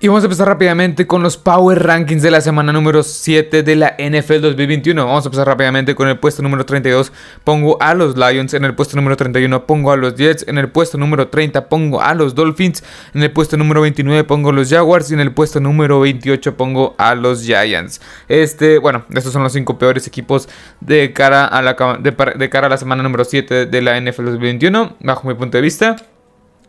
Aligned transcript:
Y 0.00 0.06
vamos 0.06 0.22
a 0.22 0.26
empezar 0.26 0.46
rápidamente 0.46 1.08
con 1.08 1.24
los 1.24 1.36
Power 1.36 1.82
Rankings 1.82 2.22
de 2.22 2.30
la 2.30 2.40
semana 2.40 2.72
número 2.72 3.02
7 3.02 3.64
de 3.64 3.74
la 3.74 3.96
NFL 3.98 4.42
2021. 4.42 5.04
Vamos 5.04 5.24
a 5.24 5.26
empezar 5.26 5.48
rápidamente 5.48 5.96
con 5.96 6.06
el 6.06 6.20
puesto 6.20 6.40
número 6.40 6.64
32. 6.64 7.10
Pongo 7.42 7.82
a 7.82 7.94
los 7.94 8.16
Lions. 8.16 8.54
En 8.54 8.64
el 8.64 8.76
puesto 8.76 8.94
número 8.94 9.16
31 9.16 9.66
pongo 9.66 9.90
a 9.90 9.96
los 9.96 10.14
Jets. 10.14 10.46
En 10.46 10.56
el 10.58 10.68
puesto 10.68 10.98
número 10.98 11.26
30 11.26 11.68
pongo 11.68 12.00
a 12.00 12.14
los 12.14 12.36
Dolphins. 12.36 12.84
En 13.12 13.24
el 13.24 13.32
puesto 13.32 13.56
número 13.56 13.80
29 13.80 14.22
pongo 14.22 14.50
a 14.50 14.52
los 14.52 14.70
Jaguars. 14.70 15.10
Y 15.10 15.14
en 15.14 15.20
el 15.20 15.32
puesto 15.32 15.58
número 15.58 15.98
28 15.98 16.56
pongo 16.56 16.94
a 16.96 17.16
los 17.16 17.42
Giants. 17.42 18.00
Este, 18.28 18.78
bueno, 18.78 19.04
estos 19.12 19.32
son 19.32 19.42
los 19.42 19.52
5 19.52 19.80
peores 19.80 20.06
equipos 20.06 20.48
de 20.80 21.12
cara, 21.12 21.44
a 21.44 21.60
la, 21.60 21.74
de, 21.98 22.48
cara 22.48 22.68
a 22.68 22.70
la 22.70 22.78
semana 22.78 23.02
número 23.02 23.24
7 23.24 23.66
de 23.66 23.82
la 23.82 24.00
NFL 24.00 24.26
2021, 24.26 24.96
bajo 25.00 25.26
mi 25.26 25.34
punto 25.34 25.58
de 25.58 25.62
vista. 25.62 25.96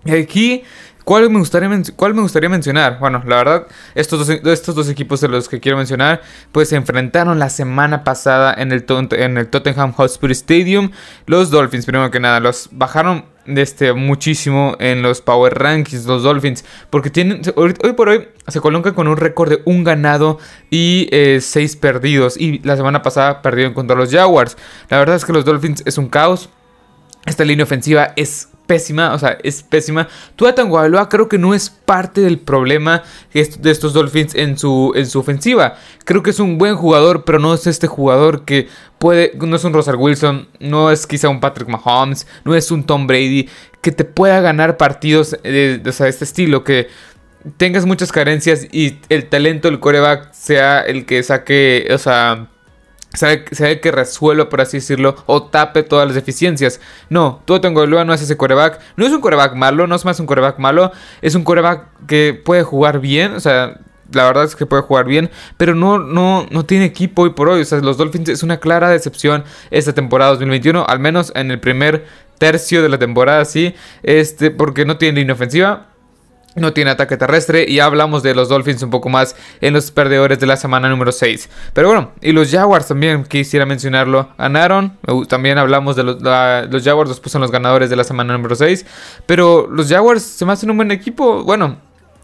Y 0.06 0.16
aquí 0.16 0.64
¿Cuál 1.10 1.28
me, 1.32 1.40
gustaría 1.40 1.68
¿Cuál 1.96 2.14
me 2.14 2.22
gustaría 2.22 2.50
mencionar? 2.50 3.00
Bueno, 3.00 3.24
la 3.26 3.38
verdad, 3.38 3.68
estos 3.96 4.28
dos, 4.28 4.30
estos 4.30 4.76
dos 4.76 4.90
equipos 4.90 5.20
de 5.20 5.28
los 5.28 5.50
que 5.50 5.60
quiero 5.60 5.76
mencionar, 5.76 6.22
pues 6.52 6.70
se 6.70 6.76
enfrentaron 6.76 7.40
la 7.40 7.50
semana 7.50 8.04
pasada 8.04 8.54
en 8.56 8.72
el, 8.72 8.86
en 9.14 9.40
el 9.40 9.48
Tottenham 9.48 9.92
Hotspur 9.94 10.30
Stadium. 10.30 10.92
Los 11.26 11.50
Dolphins, 11.50 11.88
primero 11.88 12.12
que 12.12 12.20
nada, 12.20 12.40
los 12.40 12.70
bajaron 12.74 13.26
este, 13.48 13.94
muchísimo 13.94 14.78
en 14.80 15.02
los 15.02 15.22
Power 15.22 15.58
Rankings, 15.58 16.06
los 16.06 16.22
Dolphins, 16.22 16.64
porque 16.92 17.10
tienen, 17.10 17.42
hoy, 17.56 17.74
por 17.74 18.10
hoy 18.10 18.28
se 18.48 18.62
colocan 18.62 18.94
con 18.94 19.08
un 19.08 19.18
récord 19.18 19.50
de 19.50 19.64
un 19.66 19.84
ganado 19.84 20.38
y 20.70 21.10
eh, 21.12 21.40
seis 21.42 21.76
perdidos. 21.76 22.38
Y 22.38 22.60
la 22.60 22.78
semana 22.78 23.02
pasada 23.02 23.42
perdieron 23.42 23.74
contra 23.74 23.96
los 23.96 24.12
Jaguars. 24.12 24.58
La 24.90 25.00
verdad 25.00 25.16
es 25.16 25.26
que 25.26 25.34
los 25.34 25.44
Dolphins 25.44 25.82
es 25.88 25.98
un 25.98 26.08
caos. 26.08 26.52
Esta 27.26 27.44
línea 27.44 27.64
ofensiva 27.64 28.14
es 28.16 28.49
pésima, 28.70 29.16
o 29.16 29.20
sea, 29.20 29.40
es 29.44 29.64
pésima. 29.64 30.08
Tua 30.36 30.54
Tagovailoa 30.54 31.10
creo 31.10 31.28
que 31.28 31.40
no 31.40 31.56
es 31.56 31.72
parte 31.72 32.22
del 32.22 32.38
problema 32.38 33.02
de 33.34 33.72
estos 33.72 33.94
Dolphins 33.94 34.36
en 34.36 34.60
su, 34.60 34.94
en 34.96 35.08
su 35.08 35.18
ofensiva. 35.18 35.76
Creo 36.06 36.22
que 36.22 36.30
es 36.30 36.40
un 36.40 36.60
buen 36.60 36.76
jugador, 36.76 37.26
pero 37.26 37.40
no 37.40 37.56
es 37.56 37.66
este 37.66 37.88
jugador 37.88 38.46
que 38.46 38.68
puede, 39.00 39.32
no 39.36 39.56
es 39.56 39.64
un 39.64 39.74
Russell 39.74 39.96
Wilson, 39.96 40.50
no 40.60 40.92
es 40.92 41.08
quizá 41.08 41.30
un 41.30 41.40
Patrick 41.40 41.68
Mahomes, 41.68 42.28
no 42.46 42.54
es 42.54 42.70
un 42.70 42.84
Tom 42.84 43.08
Brady, 43.08 43.50
que 43.82 43.92
te 43.92 44.06
pueda 44.06 44.40
ganar 44.40 44.78
partidos 44.78 45.36
de, 45.42 45.80
de 45.80 45.90
este 45.90 46.24
estilo, 46.24 46.64
que 46.64 46.90
tengas 47.58 47.88
muchas 47.88 48.12
carencias 48.12 48.68
y 48.72 49.00
el 49.10 49.30
talento 49.30 49.68
del 49.68 49.80
coreback 49.80 50.32
sea 50.32 50.82
el 50.82 51.08
que 51.08 51.24
saque, 51.24 51.88
o 51.92 51.98
sea 51.98 52.50
Sabe, 53.14 53.44
que 53.44 53.92
resuelva, 53.92 54.50
por 54.50 54.62
así 54.62 54.78
decirlo, 54.78 55.16
o 55.26 55.44
tape 55.44 55.82
todas 55.82 56.06
las 56.06 56.16
deficiencias. 56.16 56.80
No, 57.10 57.42
todo 57.46 57.60
tengo 57.60 57.88
no 57.88 58.14
es 58.14 58.22
ese 58.22 58.38
coreback. 58.38 58.80
No 58.98 59.06
es 59.06 59.12
un 59.12 59.20
coreback 59.20 59.56
malo, 59.56 59.88
no 59.88 59.96
es 59.96 60.06
más 60.06 60.20
un 60.20 60.28
coreback 60.28 60.60
malo. 60.60 60.92
Es 61.22 61.34
un 61.34 61.44
coreback 61.44 61.88
que 62.08 62.40
puede 62.46 62.62
jugar 62.62 63.00
bien. 63.00 63.34
O 63.34 63.40
sea, 63.40 63.80
la 64.12 64.26
verdad 64.26 64.44
es 64.44 64.56
que 64.56 64.66
puede 64.66 64.84
jugar 64.84 65.06
bien, 65.06 65.30
pero 65.58 65.76
no, 65.76 66.00
no, 66.00 66.46
no 66.50 66.66
tiene 66.66 66.86
equipo 66.86 67.24
hoy 67.24 67.32
por 67.32 67.50
hoy. 67.50 67.62
O 67.62 67.66
sea, 67.66 67.80
los 67.80 67.98
Dolphins 67.98 68.30
es 68.30 68.44
una 68.44 68.60
clara 68.60 68.90
decepción 68.90 69.44
esta 69.72 69.94
temporada 69.94 70.32
2021, 70.32 70.86
al 70.88 71.00
menos 71.00 71.32
en 71.36 71.52
el 71.52 71.60
primer 71.60 72.06
tercio 72.38 72.82
de 72.82 72.90
la 72.90 73.00
temporada, 73.00 73.44
sí. 73.46 73.76
Este, 74.04 74.52
porque 74.52 74.86
no 74.86 74.98
tiene 74.98 75.20
línea 75.20 75.34
ofensiva 75.34 75.89
no 76.60 76.74
tiene 76.74 76.92
ataque 76.92 77.18
terrestre 77.18 77.66
y 77.68 77.80
hablamos 77.80 78.24
de 78.24 78.36
los 78.36 78.50
Dolphins 78.50 78.84
un 78.84 78.90
poco 78.90 79.10
más 79.10 79.36
en 79.62 79.74
los 79.74 79.92
perdedores 79.92 80.40
de 80.40 80.48
la 80.48 80.58
semana 80.58 80.90
número 80.90 81.12
6. 81.12 81.50
Pero 81.74 81.88
bueno, 81.90 82.12
y 82.22 82.32
los 82.32 82.52
Jaguars 82.52 82.88
también 82.88 83.24
quisiera 83.24 83.66
mencionarlo. 83.66 84.30
Ganaron, 84.38 84.98
también 85.28 85.58
hablamos 85.58 85.96
de 85.96 86.04
los, 86.04 86.22
los 86.22 86.84
Jaguars, 86.84 87.10
los 87.10 87.20
puso 87.20 87.40
los 87.40 87.52
ganadores 87.52 87.90
de 87.90 87.96
la 87.96 88.04
semana 88.04 88.34
número 88.34 88.56
6. 88.56 88.86
Pero 89.26 89.68
los 89.70 89.90
Jaguars 89.90 90.24
se 90.24 90.46
me 90.46 90.54
hacen 90.54 90.70
un 90.70 90.78
buen 90.78 90.92
equipo. 90.92 91.44
Bueno, 91.44 91.78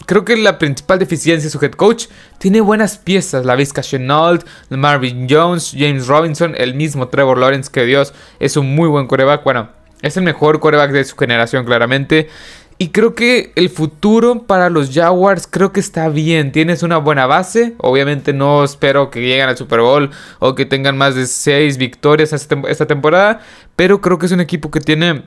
creo 0.06 0.26
que 0.26 0.36
la 0.38 0.58
principal 0.58 1.00
deficiencia 1.00 1.48
es 1.48 1.54
su 1.54 1.64
head 1.64 1.72
coach. 1.72 2.08
Tiene 2.38 2.62
buenas 2.62 2.98
piezas, 2.98 3.46
la 3.46 3.56
Vizca 3.56 3.82
Chenault, 3.82 4.46
Marvin 4.70 5.28
Jones, 5.30 5.74
James 5.78 6.08
Robinson, 6.08 6.56
el 6.58 6.76
mismo 6.76 7.08
Trevor 7.08 7.38
Lawrence, 7.38 7.70
que 7.72 7.86
Dios 7.86 8.14
es 8.40 8.58
un 8.58 8.76
muy 8.76 8.88
buen 8.88 9.08
coreback. 9.08 9.44
Bueno, 9.44 9.70
es 10.02 10.18
el 10.18 10.24
mejor 10.24 10.60
coreback 10.60 10.92
de 10.92 11.04
su 11.04 11.16
generación, 11.16 11.66
claramente. 11.66 12.30
Y 12.78 12.90
creo 12.90 13.16
que 13.16 13.54
el 13.56 13.70
futuro 13.70 14.44
para 14.44 14.70
los 14.70 14.94
Jaguars 14.94 15.48
creo 15.50 15.72
que 15.72 15.80
está 15.80 16.10
bien. 16.10 16.52
Tienes 16.52 16.84
una 16.84 16.98
buena 16.98 17.26
base. 17.26 17.74
Obviamente 17.78 18.34
no 18.34 18.66
espero 18.66 19.10
que 19.10 19.22
lleguen 19.22 19.48
al 19.48 19.56
Super 19.56 19.80
Bowl 19.80 20.12
o 20.40 20.56
que 20.56 20.66
tengan 20.66 20.98
más 20.98 21.16
de 21.16 21.26
6 21.26 21.78
victorias 21.78 22.34
esta 22.34 22.86
temporada. 22.86 23.40
Pero 23.78 24.02
creo 24.02 24.18
que 24.18 24.26
es 24.26 24.34
un 24.34 24.42
equipo 24.42 24.72
que 24.72 24.82
tiene 24.82 25.24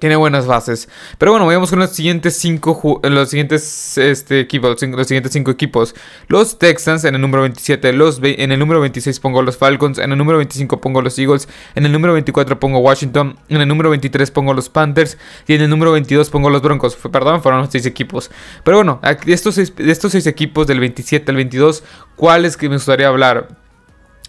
tiene 0.00 0.16
buenas 0.16 0.46
bases. 0.46 0.88
Pero 1.18 1.30
bueno, 1.30 1.46
vamos 1.46 1.70
con 1.70 1.78
los 1.78 1.90
siguientes 1.90 2.36
cinco, 2.36 3.00
los 3.04 3.30
siguientes 3.30 3.96
este, 3.98 4.40
equipos, 4.40 4.82
los 4.82 5.06
siguientes 5.06 5.32
cinco 5.32 5.50
equipos. 5.52 5.94
Los 6.26 6.58
Texans 6.58 7.04
en 7.04 7.14
el 7.14 7.20
número 7.20 7.42
27, 7.42 7.92
los 7.92 8.20
en 8.22 8.50
el 8.50 8.58
número 8.58 8.80
26 8.80 9.20
pongo 9.20 9.42
los 9.42 9.56
Falcons, 9.56 9.98
en 9.98 10.10
el 10.10 10.18
número 10.18 10.38
25 10.38 10.80
pongo 10.80 11.02
los 11.02 11.18
Eagles, 11.18 11.48
en 11.74 11.86
el 11.86 11.92
número 11.92 12.14
24 12.14 12.58
pongo 12.58 12.78
Washington, 12.78 13.38
en 13.48 13.60
el 13.60 13.68
número 13.68 13.90
23 13.90 14.30
pongo 14.30 14.54
los 14.54 14.68
Panthers 14.68 15.18
y 15.46 15.54
en 15.54 15.62
el 15.62 15.70
número 15.70 15.92
22 15.92 16.30
pongo 16.30 16.50
los 16.50 16.62
Broncos. 16.62 16.96
Perdón, 16.96 17.42
fueron 17.42 17.60
los 17.60 17.70
seis 17.70 17.86
equipos. 17.86 18.30
Pero 18.64 18.78
bueno, 18.78 19.00
de 19.02 19.32
estos 19.32 19.54
seis, 19.54 19.74
de 19.76 19.92
estos 19.92 20.12
seis 20.12 20.26
equipos 20.26 20.66
del 20.66 20.80
27 20.80 21.30
al 21.30 21.36
22, 21.36 21.84
¿cuáles 22.16 22.56
que 22.56 22.68
me 22.68 22.76
gustaría 22.76 23.08
hablar? 23.08 23.59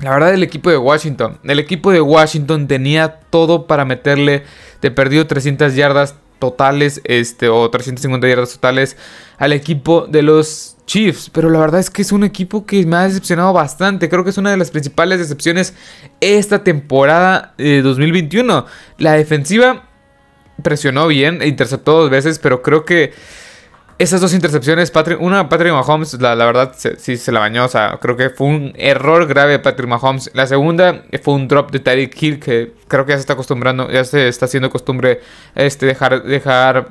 La 0.02 0.12
verdad, 0.12 0.34
el 0.34 0.44
equipo 0.44 0.70
de 0.70 0.78
Washington. 0.78 1.40
El 1.44 1.60
equipo 1.60 1.92
de 1.92 2.02
Washington 2.02 2.68
tenía 2.68 3.20
todo 3.30 3.68
para 3.68 3.86
meterle. 3.86 4.44
Te 4.80 4.90
perdió 4.90 5.28
300 5.28 5.76
yardas 5.76 6.16
totales, 6.40 7.02
este, 7.04 7.50
o 7.50 7.70
350 7.70 8.28
yardas 8.28 8.54
totales 8.54 8.98
al 9.38 9.54
equipo 9.54 10.08
de 10.08 10.24
los 10.24 10.76
Chiefs. 10.88 11.30
Pero 11.30 11.50
la 11.50 11.60
verdad 11.60 11.80
es 11.80 11.92
que 11.92 12.02
es 12.02 12.12
un 12.12 12.24
equipo 12.24 12.66
que 12.66 12.84
me 12.86 12.96
ha 12.96 13.04
decepcionado 13.04 13.54
bastante. 13.54 14.10
Creo 14.10 14.24
que 14.24 14.32
es 14.32 14.38
una 14.38 14.50
de 14.50 14.58
las 14.58 14.72
principales 14.72 15.20
decepciones 15.20 15.76
esta 16.20 16.64
temporada 16.64 17.54
de 17.58 17.84
2021. 17.84 18.66
La 18.98 19.14
defensiva 19.14 19.88
presionó 20.64 21.08
bien, 21.08 21.42
interceptó 21.44 21.94
dos 21.94 22.10
veces, 22.10 22.40
pero 22.40 22.64
creo 22.64 22.86
que 22.86 23.14
esas 24.02 24.20
dos 24.20 24.34
intercepciones, 24.34 24.90
Patrick, 24.90 25.22
una 25.22 25.48
Patrick 25.48 25.72
Mahomes, 25.72 26.20
la, 26.20 26.34
verdad 26.34 26.76
sí 26.98 27.18
se 27.18 27.32
la 27.32 27.40
bañó. 27.40 27.66
O 27.66 27.68
sea, 27.68 28.00
creo 28.02 28.18
que 28.18 28.32
fue 28.32 28.48
un 28.48 28.74
error 28.76 29.28
grave 29.28 29.60
Patrick 29.60 29.88
Mahomes. 29.88 30.32
La 30.34 30.48
segunda 30.48 31.04
fue 31.22 31.36
un 31.36 31.48
drop 31.48 31.72
de 31.72 31.80
Tyreek 31.80 32.22
Hill 32.22 32.40
que 32.40 32.74
creo 32.88 33.06
que 33.06 33.12
ya 33.12 33.18
se 33.18 33.22
está 33.22 33.34
acostumbrando, 33.34 33.92
ya 33.92 34.04
se 34.04 34.28
está 34.28 34.46
haciendo 34.46 34.72
costumbre 34.72 35.22
este, 35.54 35.86
dejar, 35.86 36.24
dejar 36.24 36.90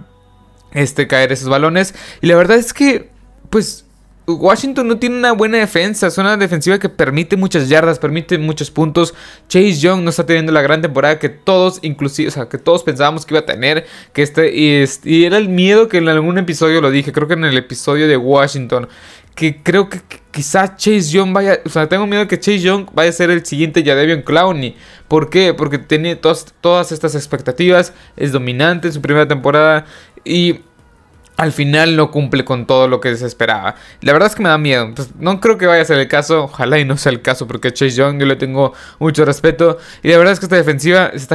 este, 0.72 1.08
caer 1.08 1.32
esos 1.32 1.48
balones. 1.48 1.94
Y 2.20 2.28
la 2.28 2.36
verdad 2.36 2.56
es 2.58 2.72
que, 2.72 3.10
pues, 3.50 3.86
Washington 4.34 4.88
no 4.88 4.98
tiene 4.98 5.16
una 5.16 5.32
buena 5.32 5.58
defensa, 5.58 6.06
es 6.06 6.18
una 6.18 6.36
defensiva 6.36 6.78
que 6.78 6.88
permite 6.88 7.36
muchas 7.36 7.68
yardas, 7.68 7.98
permite 7.98 8.38
muchos 8.38 8.70
puntos. 8.70 9.14
Chase 9.48 9.74
Young 9.74 10.02
no 10.02 10.10
está 10.10 10.26
teniendo 10.26 10.52
la 10.52 10.62
gran 10.62 10.82
temporada 10.82 11.18
que 11.18 11.28
todos, 11.28 11.78
inclusive, 11.82 12.28
o 12.28 12.32
sea, 12.32 12.48
que 12.48 12.58
todos 12.58 12.82
pensábamos 12.82 13.26
que 13.26 13.34
iba 13.34 13.40
a 13.40 13.46
tener, 13.46 13.86
que 14.12 14.22
este 14.22 14.54
y, 14.54 15.24
era 15.24 15.38
el 15.38 15.48
miedo 15.48 15.88
que 15.88 15.98
en 15.98 16.08
algún 16.08 16.38
episodio 16.38 16.80
lo 16.80 16.90
dije, 16.90 17.12
creo 17.12 17.28
que 17.28 17.34
en 17.34 17.44
el 17.44 17.56
episodio 17.56 18.08
de 18.08 18.16
Washington, 18.16 18.88
que 19.34 19.62
creo 19.62 19.88
que, 19.88 20.00
quizás 20.30 20.76
Chase 20.76 21.10
Young 21.10 21.32
vaya, 21.32 21.60
o 21.64 21.68
sea, 21.68 21.88
tengo 21.88 22.06
miedo 22.06 22.26
que 22.28 22.38
Chase 22.38 22.60
Young 22.60 22.86
vaya 22.92 23.10
a 23.10 23.12
ser 23.12 23.30
el 23.30 23.44
siguiente 23.46 23.84
Jadevion 23.84 24.22
Clowney. 24.22 24.76
¿Por 25.08 25.30
qué? 25.30 25.54
Porque 25.54 25.78
tiene 25.78 26.16
todas 26.16 26.92
estas 26.92 27.14
expectativas, 27.14 27.92
es 28.16 28.32
dominante 28.32 28.88
en 28.88 28.94
su 28.94 29.00
primera 29.00 29.26
temporada 29.26 29.86
y 30.24 30.60
al 31.40 31.52
final 31.52 31.96
no 31.96 32.10
cumple 32.10 32.44
con 32.44 32.66
todo 32.66 32.86
lo 32.86 33.00
que 33.00 33.16
se 33.16 33.26
esperaba. 33.26 33.74
La 34.02 34.12
verdad 34.12 34.28
es 34.28 34.34
que 34.34 34.42
me 34.42 34.50
da 34.50 34.58
miedo. 34.58 34.92
Pues, 34.94 35.08
no 35.18 35.40
creo 35.40 35.56
que 35.56 35.66
vaya 35.66 35.80
a 35.80 35.84
ser 35.86 35.98
el 35.98 36.06
caso. 36.06 36.44
Ojalá 36.44 36.78
y 36.78 36.84
no 36.84 36.98
sea 36.98 37.12
el 37.12 37.22
caso. 37.22 37.46
Porque 37.46 37.72
Chase 37.72 37.96
Young 37.96 38.20
yo 38.20 38.26
le 38.26 38.36
tengo 38.36 38.74
mucho 38.98 39.24
respeto. 39.24 39.78
Y 40.02 40.08
la 40.08 40.18
verdad 40.18 40.34
es 40.34 40.38
que 40.38 40.44
esta 40.44 40.56
defensiva 40.56 41.10
es 41.14 41.28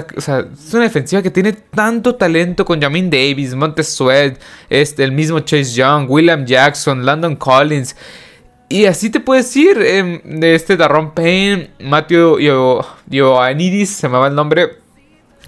una 0.74 0.84
defensiva 0.84 1.24
que 1.24 1.32
tiene 1.32 1.54
tanto 1.54 2.14
talento 2.14 2.66
con 2.66 2.80
Jamin 2.80 3.10
Davis, 3.10 3.56
Montez 3.56 3.90
Sweat, 3.90 4.40
este, 4.70 5.03
el 5.03 5.12
mismo 5.12 5.40
Chase 5.40 5.74
Young, 5.74 6.06
William 6.08 6.46
Jackson, 6.46 7.03
Landon 7.03 7.35
Collins. 7.35 7.96
Y 8.70 8.85
así 8.85 9.09
te 9.09 9.20
puedes 9.20 9.56
ir 9.56 9.82
em, 9.82 10.22
de 10.24 10.53
este 10.53 10.78
Darron 10.78 11.16
Payne, 11.16 11.72
Matthew 11.79 12.38
Ioannidis, 13.09 13.90
se 13.90 14.08
me 14.08 14.20
va 14.20 14.28
el 14.28 14.35
nombre. 14.35 14.84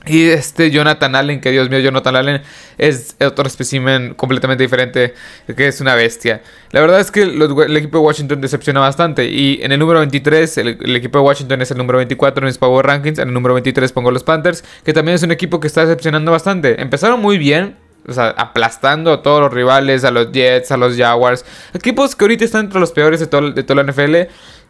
Y 0.07 0.29
este 0.29 0.71
Jonathan 0.71 1.15
Allen, 1.15 1.41
que 1.41 1.51
Dios 1.51 1.69
mío, 1.69 1.79
Jonathan 1.79 2.15
Allen 2.15 2.41
es 2.77 3.15
otro 3.19 3.47
espécimen 3.47 4.13
completamente 4.13 4.63
diferente, 4.63 5.13
que 5.55 5.67
es 5.67 5.81
una 5.81 5.95
bestia. 5.95 6.41
La 6.71 6.81
verdad 6.81 6.99
es 6.99 7.11
que 7.11 7.23
el 7.23 7.77
equipo 7.77 7.97
de 7.97 8.03
Washington 8.03 8.41
decepciona 8.41 8.79
bastante. 8.79 9.25
Y 9.25 9.59
en 9.61 9.71
el 9.71 9.79
número 9.79 9.99
23, 9.99 10.57
el, 10.59 10.95
equipo 10.95 11.19
de 11.19 11.25
Washington 11.25 11.61
es 11.61 11.71
el 11.71 11.77
número 11.77 11.97
24 11.97 12.41
en 12.41 12.45
mis 12.45 12.57
Power 12.57 12.85
Rankings. 12.85 13.19
En 13.19 13.27
el 13.27 13.33
número 13.33 13.53
23 13.55 13.91
pongo 13.91 14.11
los 14.11 14.23
Panthers, 14.23 14.63
que 14.83 14.93
también 14.93 15.15
es 15.15 15.23
un 15.23 15.31
equipo 15.31 15.59
que 15.59 15.67
está 15.67 15.85
decepcionando 15.85 16.31
bastante. 16.31 16.81
Empezaron 16.81 17.19
muy 17.19 17.37
bien, 17.37 17.75
o 18.07 18.13
sea, 18.13 18.29
aplastando 18.29 19.11
a 19.11 19.21
todos 19.21 19.41
los 19.41 19.53
rivales, 19.53 20.05
a 20.05 20.11
los 20.11 20.31
Jets, 20.31 20.71
a 20.71 20.77
los 20.77 20.95
Jaguars. 20.95 21.43
Equipos 21.73 22.15
que 22.15 22.23
ahorita 22.23 22.45
están 22.45 22.65
entre 22.65 22.79
los 22.79 22.91
peores 22.91 23.19
de, 23.19 23.27
todo, 23.27 23.51
de 23.51 23.63
toda 23.63 23.83
la 23.83 23.91
NFL. 23.91 24.15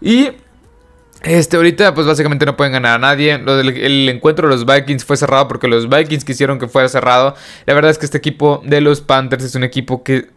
Y 0.01 0.31
este, 1.23 1.57
ahorita, 1.57 1.93
pues 1.93 2.05
básicamente 2.05 2.45
no 2.45 2.55
pueden 2.55 2.73
ganar 2.73 2.95
a 2.95 2.99
nadie. 2.99 3.33
el 3.33 4.09
encuentro 4.09 4.47
de 4.47 4.55
los 4.55 4.65
Vikings 4.65 5.03
fue 5.03 5.17
cerrado 5.17 5.47
porque 5.47 5.67
los 5.67 5.89
Vikings 5.89 6.23
quisieron 6.23 6.59
que 6.59 6.67
fuera 6.67 6.87
cerrado. 6.89 7.35
La 7.65 7.73
verdad 7.73 7.91
es 7.91 7.97
que 7.97 8.05
este 8.05 8.17
equipo 8.17 8.61
de 8.65 8.81
los 8.81 9.01
Panthers 9.01 9.43
es 9.43 9.55
un 9.55 9.63
equipo 9.63 10.03
que 10.03 10.29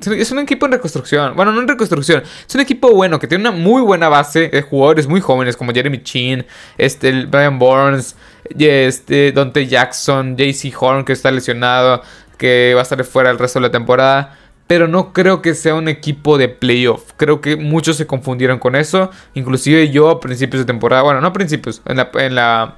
Es 0.00 0.30
un 0.30 0.38
equipo 0.40 0.66
en 0.66 0.72
reconstrucción. 0.72 1.34
Bueno, 1.36 1.52
no 1.52 1.60
en 1.60 1.68
reconstrucción. 1.68 2.22
Es 2.46 2.54
un 2.54 2.60
equipo 2.60 2.90
bueno 2.92 3.18
que 3.18 3.26
tiene 3.26 3.48
una 3.48 3.56
muy 3.56 3.80
buena 3.82 4.08
base 4.08 4.48
de 4.48 4.62
jugadores 4.62 5.06
muy 5.06 5.20
jóvenes 5.20 5.56
como 5.56 5.72
Jeremy 5.72 6.02
Chin, 6.02 6.44
este, 6.76 7.24
Brian 7.24 7.58
Burns, 7.58 8.14
este, 8.58 9.32
Dante 9.32 9.66
Jackson, 9.66 10.36
JC 10.36 10.74
Horn 10.78 11.04
que 11.04 11.14
está 11.14 11.30
lesionado, 11.30 12.02
que 12.36 12.72
va 12.74 12.80
a 12.80 12.82
estar 12.82 13.02
fuera 13.04 13.30
el 13.30 13.38
resto 13.38 13.58
de 13.58 13.68
la 13.68 13.70
temporada. 13.70 14.38
Pero 14.66 14.88
no 14.88 15.12
creo 15.12 15.42
que 15.42 15.54
sea 15.54 15.74
un 15.74 15.88
equipo 15.88 16.38
de 16.38 16.48
playoff. 16.48 17.12
Creo 17.16 17.40
que 17.40 17.56
muchos 17.56 17.96
se 17.96 18.06
confundieron 18.06 18.58
con 18.58 18.74
eso. 18.74 19.10
Inclusive 19.34 19.90
yo 19.90 20.10
a 20.10 20.20
principios 20.20 20.62
de 20.62 20.66
temporada. 20.66 21.02
Bueno, 21.02 21.20
no 21.20 21.28
a 21.28 21.32
principios. 21.32 21.82
En 21.86 22.34
la, 22.34 22.76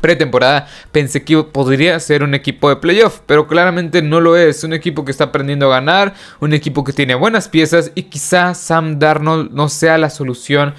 pretemporada 0.00 0.68
pensé 0.92 1.24
que 1.24 1.42
podría 1.42 1.98
ser 1.98 2.22
un 2.22 2.34
equipo 2.34 2.68
de 2.68 2.76
playoff, 2.76 3.20
pero 3.26 3.48
claramente 3.48 4.00
no 4.00 4.20
lo 4.20 4.36
es. 4.36 4.62
Un 4.62 4.72
equipo 4.72 5.04
que 5.04 5.10
está 5.10 5.24
aprendiendo 5.24 5.66
a 5.66 5.76
ganar, 5.76 6.14
un 6.40 6.52
equipo 6.52 6.84
que 6.84 6.92
tiene 6.92 7.14
buenas 7.14 7.48
piezas 7.48 7.90
y 7.94 8.04
quizá 8.04 8.54
Sam 8.54 8.98
Darnold 8.98 9.50
no 9.52 9.68
sea 9.68 9.98
la 9.98 10.10
solución 10.10 10.74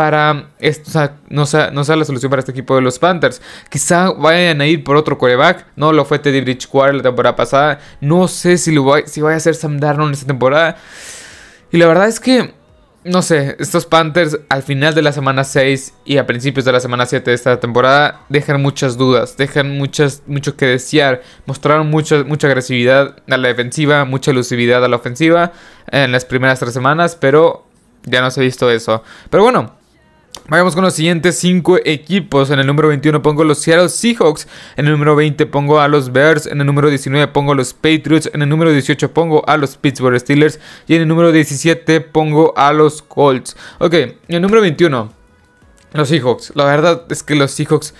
para 0.00 0.48
esto, 0.60 0.88
o 0.88 0.92
sea, 0.92 1.16
no 1.28 1.44
sea, 1.44 1.70
no 1.72 1.84
sea 1.84 1.94
la 1.94 2.06
solución 2.06 2.30
para 2.30 2.40
este 2.40 2.52
equipo 2.52 2.74
de 2.74 2.80
los 2.80 2.98
Panthers. 2.98 3.42
Quizá 3.68 4.10
vayan 4.12 4.62
a 4.62 4.66
ir 4.66 4.82
por 4.82 4.96
otro 4.96 5.18
quarterback. 5.18 5.66
No 5.76 5.92
lo 5.92 6.06
fue 6.06 6.18
Teddy 6.18 6.40
Bridgewater 6.40 6.94
la 6.94 7.02
temporada 7.02 7.36
pasada. 7.36 7.80
No 8.00 8.26
sé 8.26 8.56
si, 8.56 8.72
lo 8.72 8.86
va, 8.86 9.06
si 9.06 9.20
vaya 9.20 9.36
a 9.36 9.40
ser 9.40 9.54
Sam 9.54 9.78
Darnold 9.78 10.14
esta 10.14 10.26
temporada. 10.26 10.78
Y 11.70 11.76
la 11.76 11.86
verdad 11.86 12.08
es 12.08 12.18
que 12.18 12.54
no 13.04 13.20
sé, 13.20 13.56
estos 13.58 13.84
Panthers 13.84 14.38
al 14.48 14.62
final 14.62 14.94
de 14.94 15.02
la 15.02 15.12
semana 15.12 15.44
6 15.44 15.92
y 16.06 16.16
a 16.16 16.26
principios 16.26 16.64
de 16.64 16.72
la 16.72 16.80
semana 16.80 17.04
7 17.04 17.30
de 17.30 17.34
esta 17.34 17.60
temporada 17.60 18.22
dejan 18.30 18.62
muchas 18.62 18.96
dudas, 18.96 19.36
dejan 19.36 19.76
muchas, 19.76 20.22
mucho 20.26 20.56
que 20.56 20.64
desear. 20.64 21.20
Mostraron 21.44 21.90
mucha, 21.90 22.24
mucha 22.24 22.46
agresividad 22.46 23.16
a 23.28 23.36
la 23.36 23.48
defensiva, 23.48 24.06
mucha 24.06 24.30
elusividad 24.30 24.82
a 24.82 24.88
la 24.88 24.96
ofensiva 24.96 25.52
en 25.90 26.10
las 26.10 26.24
primeras 26.24 26.58
tres 26.58 26.72
semanas, 26.72 27.16
pero 27.20 27.66
ya 28.04 28.22
no 28.22 28.30
se 28.30 28.40
ha 28.40 28.44
visto 28.44 28.70
eso. 28.70 29.02
Pero 29.28 29.42
bueno, 29.42 29.78
Vayamos 30.50 30.74
con 30.74 30.82
los 30.82 30.94
siguientes 30.94 31.38
5 31.38 31.78
equipos. 31.84 32.50
En 32.50 32.58
el 32.58 32.66
número 32.66 32.88
21 32.88 33.22
pongo 33.22 33.44
los 33.44 33.58
Seattle 33.58 33.88
Seahawks. 33.88 34.48
En 34.76 34.86
el 34.86 34.90
número 34.90 35.14
20 35.14 35.46
pongo 35.46 35.78
a 35.78 35.86
los 35.86 36.10
Bears. 36.10 36.46
En 36.46 36.60
el 36.60 36.66
número 36.66 36.88
19 36.88 37.28
pongo 37.28 37.52
a 37.52 37.54
los 37.54 37.72
Patriots. 37.72 38.28
En 38.34 38.42
el 38.42 38.48
número 38.48 38.72
18 38.72 39.14
pongo 39.14 39.48
a 39.48 39.56
los 39.56 39.76
Pittsburgh 39.76 40.18
Steelers. 40.18 40.58
Y 40.88 40.96
en 40.96 41.02
el 41.02 41.08
número 41.08 41.30
17 41.30 42.00
pongo 42.00 42.52
a 42.56 42.72
los 42.72 43.00
Colts. 43.00 43.56
Ok, 43.78 43.94
en 43.94 44.16
el 44.26 44.42
número 44.42 44.60
21, 44.60 45.12
los 45.92 46.08
Seahawks. 46.08 46.50
La 46.56 46.64
verdad 46.64 47.04
es 47.08 47.22
que 47.22 47.36
los 47.36 47.52
Seahawks... 47.52 47.94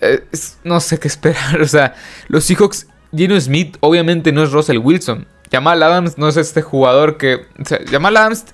Eh, 0.00 0.22
no 0.62 0.78
sé 0.78 1.00
qué 1.00 1.08
esperar. 1.08 1.60
O 1.60 1.66
sea, 1.66 1.96
los 2.28 2.44
Seahawks... 2.44 2.86
Gino 3.12 3.40
Smith 3.40 3.78
obviamente 3.80 4.30
no 4.30 4.44
es 4.44 4.52
Russell 4.52 4.78
Wilson. 4.78 5.26
Jamal 5.50 5.82
Adams 5.82 6.18
no 6.18 6.28
es 6.28 6.36
este 6.36 6.62
jugador 6.62 7.16
que... 7.16 7.46
O 7.60 7.64
sea, 7.64 7.80
Jamal 7.90 8.16
Adams 8.16 8.44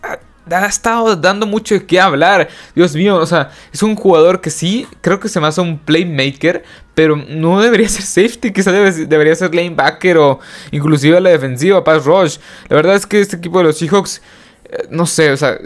ha 0.52 0.66
estado 0.66 1.16
dando 1.16 1.46
mucho 1.46 1.74
de 1.74 1.86
qué 1.86 2.00
hablar. 2.00 2.48
Dios 2.74 2.94
mío, 2.94 3.16
o 3.16 3.26
sea, 3.26 3.50
es 3.72 3.82
un 3.82 3.94
jugador 3.96 4.40
que 4.40 4.50
sí, 4.50 4.86
creo 5.00 5.20
que 5.20 5.28
se 5.28 5.40
me 5.40 5.46
hace 5.46 5.60
un 5.60 5.78
playmaker, 5.78 6.64
pero 6.94 7.16
no 7.16 7.60
debería 7.60 7.88
ser 7.88 8.02
safety, 8.02 8.52
quizá 8.54 8.72
debería 8.72 9.34
ser 9.34 9.54
lanebacker 9.54 10.18
o 10.18 10.40
inclusive 10.70 11.16
a 11.16 11.20
la 11.20 11.30
defensiva, 11.30 11.84
pass 11.84 12.04
rush. 12.04 12.38
La 12.68 12.76
verdad 12.76 12.96
es 12.96 13.06
que 13.06 13.20
este 13.20 13.36
equipo 13.36 13.58
de 13.58 13.64
los 13.64 13.78
Seahawks, 13.78 14.22
eh, 14.64 14.86
no 14.90 15.06
sé, 15.06 15.32
o 15.32 15.36
sea, 15.36 15.58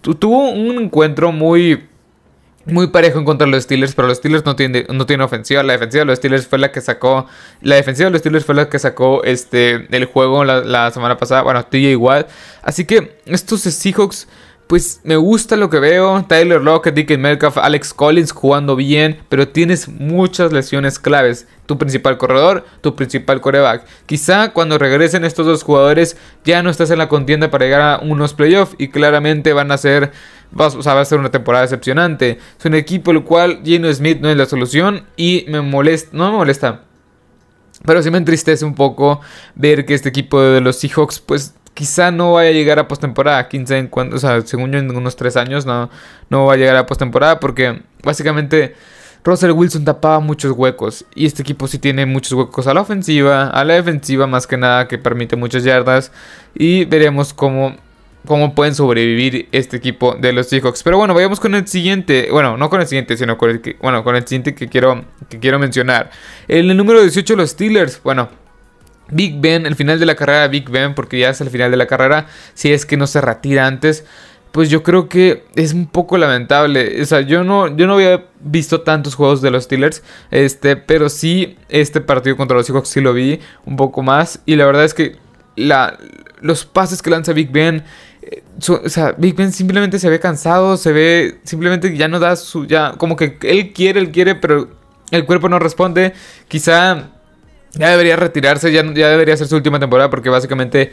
tuvo 0.00 0.50
un 0.50 0.82
encuentro 0.82 1.32
muy 1.32 1.89
muy 2.70 2.88
parejo 2.88 3.18
en 3.18 3.24
contra 3.24 3.46
de 3.46 3.52
los 3.52 3.64
Steelers, 3.64 3.94
pero 3.94 4.08
los 4.08 4.18
Steelers 4.18 4.44
no 4.44 4.56
tienen, 4.56 4.86
no 4.90 5.06
tienen 5.06 5.24
ofensiva. 5.24 5.62
La 5.62 5.72
defensiva 5.72 6.00
de 6.00 6.06
los 6.06 6.18
Steelers 6.18 6.46
fue 6.46 6.58
la 6.58 6.72
que 6.72 6.80
sacó. 6.80 7.26
La 7.60 7.76
defensiva 7.76 8.06
de 8.06 8.12
los 8.12 8.20
Steelers 8.20 8.44
fue 8.44 8.54
la 8.54 8.68
que 8.68 8.78
sacó 8.78 9.22
este 9.24 9.86
el 9.94 10.04
juego 10.06 10.44
la, 10.44 10.90
semana 10.90 11.16
pasada. 11.16 11.42
Bueno, 11.42 11.64
TJ 11.64 11.90
igual. 11.90 12.26
Así 12.62 12.84
que 12.84 13.18
estos 13.26 13.62
Seahawks. 13.62 14.28
Pues 14.66 15.00
me 15.02 15.16
gusta 15.16 15.56
lo 15.56 15.68
que 15.68 15.80
veo. 15.80 16.24
Tyler 16.28 16.62
Lockett, 16.62 16.94
Dick 16.94 17.18
Metcalf, 17.18 17.58
Alex 17.58 17.92
Collins 17.92 18.30
jugando 18.30 18.76
bien. 18.76 19.18
Pero 19.28 19.48
tienes 19.48 19.88
muchas 19.88 20.52
lesiones 20.52 21.00
claves. 21.00 21.48
Tu 21.66 21.76
principal 21.76 22.18
corredor, 22.18 22.64
tu 22.80 22.94
principal 22.94 23.40
coreback. 23.40 23.84
Quizá 24.06 24.52
cuando 24.52 24.78
regresen 24.78 25.24
estos 25.24 25.44
dos 25.44 25.64
jugadores 25.64 26.16
ya 26.44 26.62
no 26.62 26.70
estás 26.70 26.92
en 26.92 26.98
la 26.98 27.08
contienda 27.08 27.50
para 27.50 27.64
llegar 27.64 27.80
a 27.80 27.98
unos 27.98 28.32
playoffs. 28.32 28.76
Y 28.78 28.90
claramente 28.90 29.52
van 29.52 29.72
a 29.72 29.76
ser 29.76 30.12
va, 30.58 30.66
a 30.66 31.04
ser 31.04 31.18
una 31.18 31.30
temporada 31.30 31.62
decepcionante. 31.62 32.38
Es 32.58 32.64
un 32.64 32.74
equipo 32.74 33.10
el 33.10 33.24
cual 33.24 33.60
Geno 33.64 33.92
Smith 33.92 34.20
no 34.20 34.28
es 34.28 34.36
la 34.36 34.46
solución 34.46 35.06
y 35.16 35.44
me 35.48 35.60
molesta, 35.60 36.10
no 36.12 36.30
me 36.30 36.38
molesta, 36.38 36.82
pero 37.84 38.02
sí 38.02 38.10
me 38.10 38.18
entristece 38.18 38.64
un 38.64 38.74
poco 38.74 39.20
ver 39.54 39.86
que 39.86 39.94
este 39.94 40.08
equipo 40.08 40.40
de 40.40 40.60
los 40.60 40.76
Seahawks 40.76 41.20
pues 41.20 41.54
quizá 41.74 42.10
no 42.10 42.34
vaya 42.34 42.50
a 42.50 42.52
llegar 42.52 42.78
a 42.78 42.88
postemporada, 42.88 43.48
15 43.48 43.78
en 43.78 43.88
cuando, 43.88 44.16
o 44.16 44.18
sea, 44.18 44.40
según 44.42 44.72
yo 44.72 44.78
en 44.78 44.94
unos 44.94 45.16
3 45.16 45.36
años 45.36 45.66
no, 45.66 45.88
no 46.28 46.46
va 46.46 46.54
a 46.54 46.56
llegar 46.56 46.76
a 46.76 46.86
postemporada 46.86 47.40
porque 47.40 47.82
básicamente 48.02 48.74
Russell 49.22 49.52
Wilson 49.52 49.84
tapaba 49.84 50.20
muchos 50.20 50.52
huecos 50.52 51.04
y 51.14 51.26
este 51.26 51.42
equipo 51.42 51.68
sí 51.68 51.78
tiene 51.78 52.06
muchos 52.06 52.32
huecos 52.32 52.66
a 52.66 52.74
la 52.74 52.80
ofensiva, 52.80 53.48
a 53.48 53.64
la 53.64 53.74
defensiva 53.74 54.26
más 54.26 54.46
que 54.46 54.56
nada 54.56 54.88
que 54.88 54.98
permite 54.98 55.36
muchas 55.36 55.62
yardas 55.62 56.10
y 56.54 56.84
veremos 56.86 57.32
cómo 57.32 57.76
cómo 58.26 58.54
pueden 58.54 58.74
sobrevivir 58.74 59.48
este 59.52 59.76
equipo 59.76 60.14
de 60.14 60.32
los 60.32 60.48
Seahawks. 60.48 60.82
Pero 60.82 60.98
bueno, 60.98 61.14
vayamos 61.14 61.40
con 61.40 61.54
el 61.54 61.66
siguiente. 61.66 62.28
Bueno, 62.30 62.56
no 62.56 62.70
con 62.70 62.80
el 62.80 62.86
siguiente, 62.86 63.16
sino 63.16 63.38
con 63.38 63.50
el, 63.50 63.60
que, 63.60 63.76
bueno, 63.80 64.04
con 64.04 64.16
el 64.16 64.26
siguiente 64.26 64.54
que 64.54 64.68
quiero, 64.68 65.04
que 65.28 65.38
quiero 65.38 65.58
mencionar. 65.58 66.10
En 66.48 66.70
el 66.70 66.76
número 66.76 67.00
18, 67.00 67.36
los 67.36 67.50
Steelers. 67.50 68.00
Bueno, 68.02 68.28
Big 69.10 69.40
Ben, 69.40 69.66
el 69.66 69.74
final 69.74 69.98
de 69.98 70.06
la 70.06 70.14
carrera 70.14 70.42
de 70.42 70.48
Big 70.48 70.68
Ben, 70.68 70.94
porque 70.94 71.18
ya 71.18 71.30
es 71.30 71.40
el 71.40 71.50
final 71.50 71.70
de 71.70 71.76
la 71.76 71.86
carrera. 71.86 72.26
Si 72.54 72.72
es 72.72 72.86
que 72.86 72.96
no 72.96 73.06
se 73.06 73.20
retira 73.20 73.66
antes. 73.66 74.04
Pues 74.52 74.68
yo 74.68 74.82
creo 74.82 75.08
que 75.08 75.44
es 75.54 75.72
un 75.72 75.86
poco 75.86 76.18
lamentable. 76.18 77.00
O 77.00 77.04
sea, 77.04 77.20
yo 77.20 77.44
no, 77.44 77.68
yo 77.76 77.86
no 77.86 77.94
había 77.94 78.26
visto 78.40 78.80
tantos 78.80 79.14
juegos 79.14 79.40
de 79.42 79.52
los 79.52 79.64
Steelers. 79.64 80.02
Este, 80.32 80.74
pero 80.74 81.08
sí, 81.08 81.56
este 81.68 82.00
partido 82.00 82.36
contra 82.36 82.56
los 82.56 82.66
Seahawks 82.66 82.88
sí 82.88 83.00
lo 83.00 83.14
vi 83.14 83.38
un 83.64 83.76
poco 83.76 84.02
más. 84.02 84.40
Y 84.46 84.56
la 84.56 84.66
verdad 84.66 84.84
es 84.84 84.92
que 84.92 85.16
la, 85.54 85.98
los 86.40 86.64
pases 86.64 87.02
que 87.02 87.10
lanza 87.10 87.32
Big 87.32 87.50
Ben 87.50 87.84
o 88.68 88.88
sea, 88.88 89.12
Big 89.16 89.34
Ben 89.34 89.52
simplemente 89.52 89.98
se 89.98 90.08
ve 90.08 90.20
cansado, 90.20 90.76
se 90.76 90.92
ve, 90.92 91.38
simplemente 91.44 91.96
ya 91.96 92.08
no 92.08 92.18
da 92.18 92.36
su, 92.36 92.66
ya, 92.66 92.92
como 92.96 93.16
que 93.16 93.38
él 93.42 93.72
quiere, 93.72 94.00
él 94.00 94.10
quiere, 94.10 94.34
pero 94.34 94.68
el 95.10 95.26
cuerpo 95.26 95.48
no 95.48 95.58
responde. 95.58 96.12
Quizá 96.48 97.10
ya 97.72 97.90
debería 97.90 98.16
retirarse, 98.16 98.72
ya, 98.72 98.84
ya 98.94 99.08
debería 99.08 99.36
ser 99.36 99.46
su 99.46 99.56
última 99.56 99.78
temporada 99.80 100.10
porque 100.10 100.28
básicamente 100.28 100.92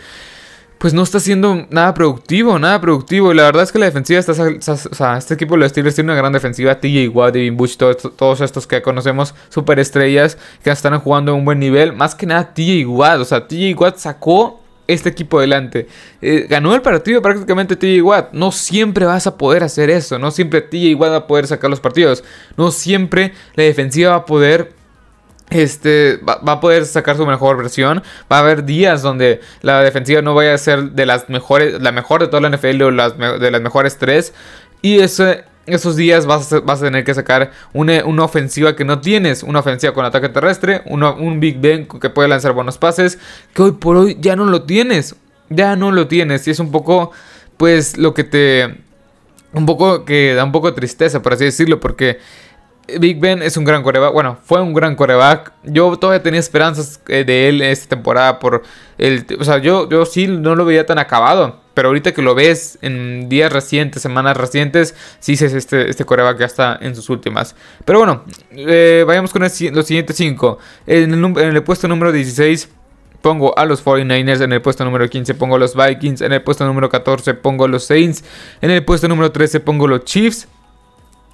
pues 0.78 0.94
no 0.94 1.02
está 1.02 1.18
haciendo 1.18 1.66
nada 1.72 1.94
productivo, 1.94 2.60
nada 2.60 2.80
productivo. 2.80 3.32
Y 3.32 3.36
la 3.36 3.44
verdad 3.44 3.64
es 3.64 3.72
que 3.72 3.80
la 3.80 3.86
defensiva 3.86 4.20
está, 4.20 4.34
o 4.34 4.96
sea, 4.96 5.18
este 5.18 5.34
equipo 5.34 5.56
de 5.56 5.62
los 5.62 5.72
Steelers 5.72 5.96
tiene 5.96 6.12
una 6.12 6.18
gran 6.18 6.34
defensiva. 6.34 6.80
TJ 6.80 7.10
Watt, 7.10 7.34
Devin 7.34 7.58
Bush, 7.58 7.78
todos 7.78 8.42
estos 8.42 8.68
que 8.68 8.82
conocemos, 8.82 9.34
superestrellas 9.50 10.38
que 10.64 10.70
están 10.70 11.00
jugando 11.00 11.32
a 11.32 11.36
un 11.36 11.46
buen 11.46 11.60
nivel. 11.60 11.94
Más 11.94 12.14
que 12.14 12.26
nada 12.28 12.54
TJ 12.54 12.86
Watt, 12.86 13.20
o 13.20 13.26
sea, 13.26 13.48
TJ 13.48 13.74
Watt 13.76 13.98
sacó 13.98 14.62
este 14.88 15.10
equipo 15.10 15.40
adelante. 15.40 15.88
Eh, 16.22 16.48
ganó 16.50 16.74
el 16.74 16.82
partido 16.82 17.22
prácticamente 17.22 17.76
TJ 17.76 18.02
Watt. 18.02 18.34
No 18.34 18.52
siempre 18.52 19.06
vas 19.06 19.28
a 19.28 19.38
poder 19.38 19.64
hacer 19.64 19.90
eso. 19.90 20.18
No 20.18 20.32
siempre 20.32 20.62
TJ 20.62 20.96
Watt 20.96 21.12
va 21.12 21.18
a 21.18 21.28
poder 21.28 21.48
sacar 21.48 21.70
los 21.70 21.80
partidos. 21.80 22.24
No 22.56 22.72
siempre 22.72 23.34
la 23.56 23.64
defensiva 23.64 24.12
va 24.12 24.18
a 24.18 24.26
poder. 24.26 24.74
Este 25.50 26.18
va, 26.18 26.40
a 26.46 26.60
poder 26.60 26.86
sacar 26.86 27.16
su 27.16 27.26
mejor 27.26 27.58
versión. 27.58 28.04
Va 28.32 28.38
a 28.38 28.40
haber 28.40 28.66
días 28.66 29.02
donde 29.02 29.40
la 29.62 29.82
defensiva 29.82 30.22
no 30.22 30.36
vaya 30.36 30.54
a 30.54 30.58
ser 30.58 30.92
de 30.92 31.06
las 31.06 31.30
mejores. 31.30 31.82
La 31.82 31.92
mejor 31.92 32.22
de 32.22 32.28
toda 32.28 32.42
la 32.42 32.56
NFL 32.56 32.82
o 32.82 32.92
de 32.92 33.52
las 33.52 33.62
mejores 33.62 33.98
tres. 33.98 34.34
Y 34.82 35.00
ese 35.00 35.46
esos 35.68 35.96
días 35.98 36.26
vas 36.26 36.52
a, 36.54 36.62
vas 36.62 36.82
a 36.82 36.86
tener 36.86 37.04
que 37.04 37.14
sacar 37.14 37.52
una, 37.74 38.04
ofensiva 38.24 38.76
que 38.76 38.86
no 38.86 39.00
tienes. 39.00 39.44
Una 39.44 39.60
ofensiva 39.60 39.94
con 39.94 40.06
ataque 40.06 40.30
terrestre, 40.30 40.82
un 40.86 41.40
Big 41.40 41.60
Ben 41.60 41.88
que 41.88 42.10
puede 42.10 42.30
lanzar 42.30 42.54
buenos 42.54 42.78
pases, 42.78 43.20
que 43.54 43.62
hoy 43.62 43.72
por 43.74 43.98
hoy 43.98 44.18
ya 44.20 44.36
no 44.36 44.46
lo 44.46 44.64
tienes. 44.64 45.16
Ya 45.50 45.76
no 45.76 45.92
lo 45.92 46.08
tienes. 46.08 46.48
Y 46.48 46.52
es 46.52 46.60
un 46.60 46.72
poco, 46.72 47.12
pues, 47.58 47.98
lo 47.98 48.14
que 48.14 48.24
te... 48.24 48.82
Un 49.54 49.66
poco 49.66 50.04
que 50.06 50.34
da 50.34 50.44
un 50.44 50.52
poco 50.52 50.68
de 50.68 50.76
tristeza, 50.76 51.22
por 51.22 51.34
así 51.34 51.46
decirlo, 51.46 51.80
porque 51.80 52.20
Big 53.00 53.20
Ben 53.20 53.42
es 53.42 53.58
un 53.58 53.64
gran 53.64 53.84
coreback. 53.84 54.14
Bueno, 54.14 54.38
fue 54.44 54.62
un 54.62 54.74
gran 54.74 54.96
coreback. 54.96 55.52
Yo 55.64 55.98
todavía 55.98 56.24
tenía 56.24 56.40
esperanzas 56.40 57.02
eh, 57.08 57.24
de 57.24 57.50
él 57.50 57.62
esta 57.62 57.90
temporada 57.90 58.40
por 58.40 58.64
el... 58.98 59.26
O 59.40 59.44
sea, 59.44 59.58
yo, 59.58 59.90
yo 59.90 60.06
sí 60.06 60.28
no 60.28 60.56
lo 60.56 60.66
veía 60.66 60.86
tan 60.86 61.00
acabado. 61.00 61.67
Pero 61.78 61.90
ahorita 61.90 62.12
que 62.12 62.24
lo 62.24 62.34
ves 62.34 62.80
en 62.82 63.30
días 63.30 63.54
recientes, 63.54 64.02
semanas 64.02 64.36
recientes, 64.36 64.96
sí 65.20 65.34
dices 65.34 65.54
este, 65.54 65.92
este 65.92 66.06
coreback 66.06 66.40
ya 66.40 66.48
está 66.48 66.76
en 66.82 66.96
sus 66.96 67.08
últimas. 67.12 67.56
Pero 67.86 68.00
bueno, 68.00 68.24
eh, 68.50 69.04
vayamos 69.06 69.32
con 69.32 69.44
los 69.44 69.52
siguientes 69.54 70.16
5. 70.16 70.58
En, 70.88 71.14
en, 71.14 71.38
el 71.38 71.64
puesto 71.64 71.88
número 71.88 72.12
16 72.12 72.68
pongo 73.22 73.56
a 73.60 73.66
los 73.66 73.86
49ers. 73.86 74.42
En 74.42 74.54
el 74.54 74.62
puesto 74.64 74.86
número 74.86 75.08
15 75.08 75.36
pongo 75.36 75.58
a 75.58 75.60
los 75.60 75.76
Vikings. 75.76 76.22
En 76.22 76.34
el 76.34 76.42
puesto 76.42 76.66
número 76.66 76.90
14 76.90 77.36
pongo 77.36 77.66
a 77.66 77.68
los 77.68 77.84
Saints. 77.84 78.24
En 78.60 78.72
el 78.72 78.84
puesto 78.84 79.08
número 79.08 79.32
13 79.32 79.60
pongo 79.60 79.88
los 79.88 80.04
Chiefs. 80.04 80.48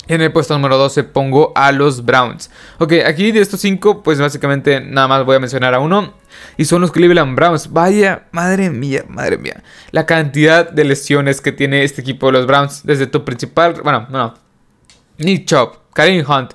En 0.07 0.21
el 0.21 0.33
puesto 0.33 0.53
número 0.53 0.77
12 0.77 1.05
pongo 1.05 1.53
a 1.55 1.71
los 1.71 2.03
Browns. 2.03 2.51
Ok, 2.77 2.93
aquí 3.05 3.31
de 3.31 3.39
estos 3.39 3.61
5, 3.61 4.03
pues 4.03 4.19
básicamente 4.19 4.81
nada 4.81 5.07
más 5.07 5.25
voy 5.25 5.37
a 5.37 5.39
mencionar 5.39 5.73
a 5.73 5.79
uno. 5.79 6.13
Y 6.57 6.65
son 6.65 6.81
los 6.81 6.91
Cleveland 6.91 7.35
Browns. 7.35 7.71
Vaya, 7.71 8.27
madre 8.31 8.69
mía, 8.69 9.05
madre 9.07 9.37
mía. 9.37 9.63
La 9.91 10.05
cantidad 10.05 10.69
de 10.69 10.83
lesiones 10.83 11.39
que 11.39 11.53
tiene 11.53 11.83
este 11.83 12.01
equipo 12.01 12.27
de 12.27 12.33
los 12.33 12.47
Browns. 12.47 12.81
Desde 12.83 13.07
tu 13.07 13.23
principal, 13.23 13.75
bueno, 13.81 14.07
no. 14.09 14.33
Nick 15.19 15.45
Chop, 15.45 15.77
Karim 15.93 16.25
Hunt, 16.27 16.53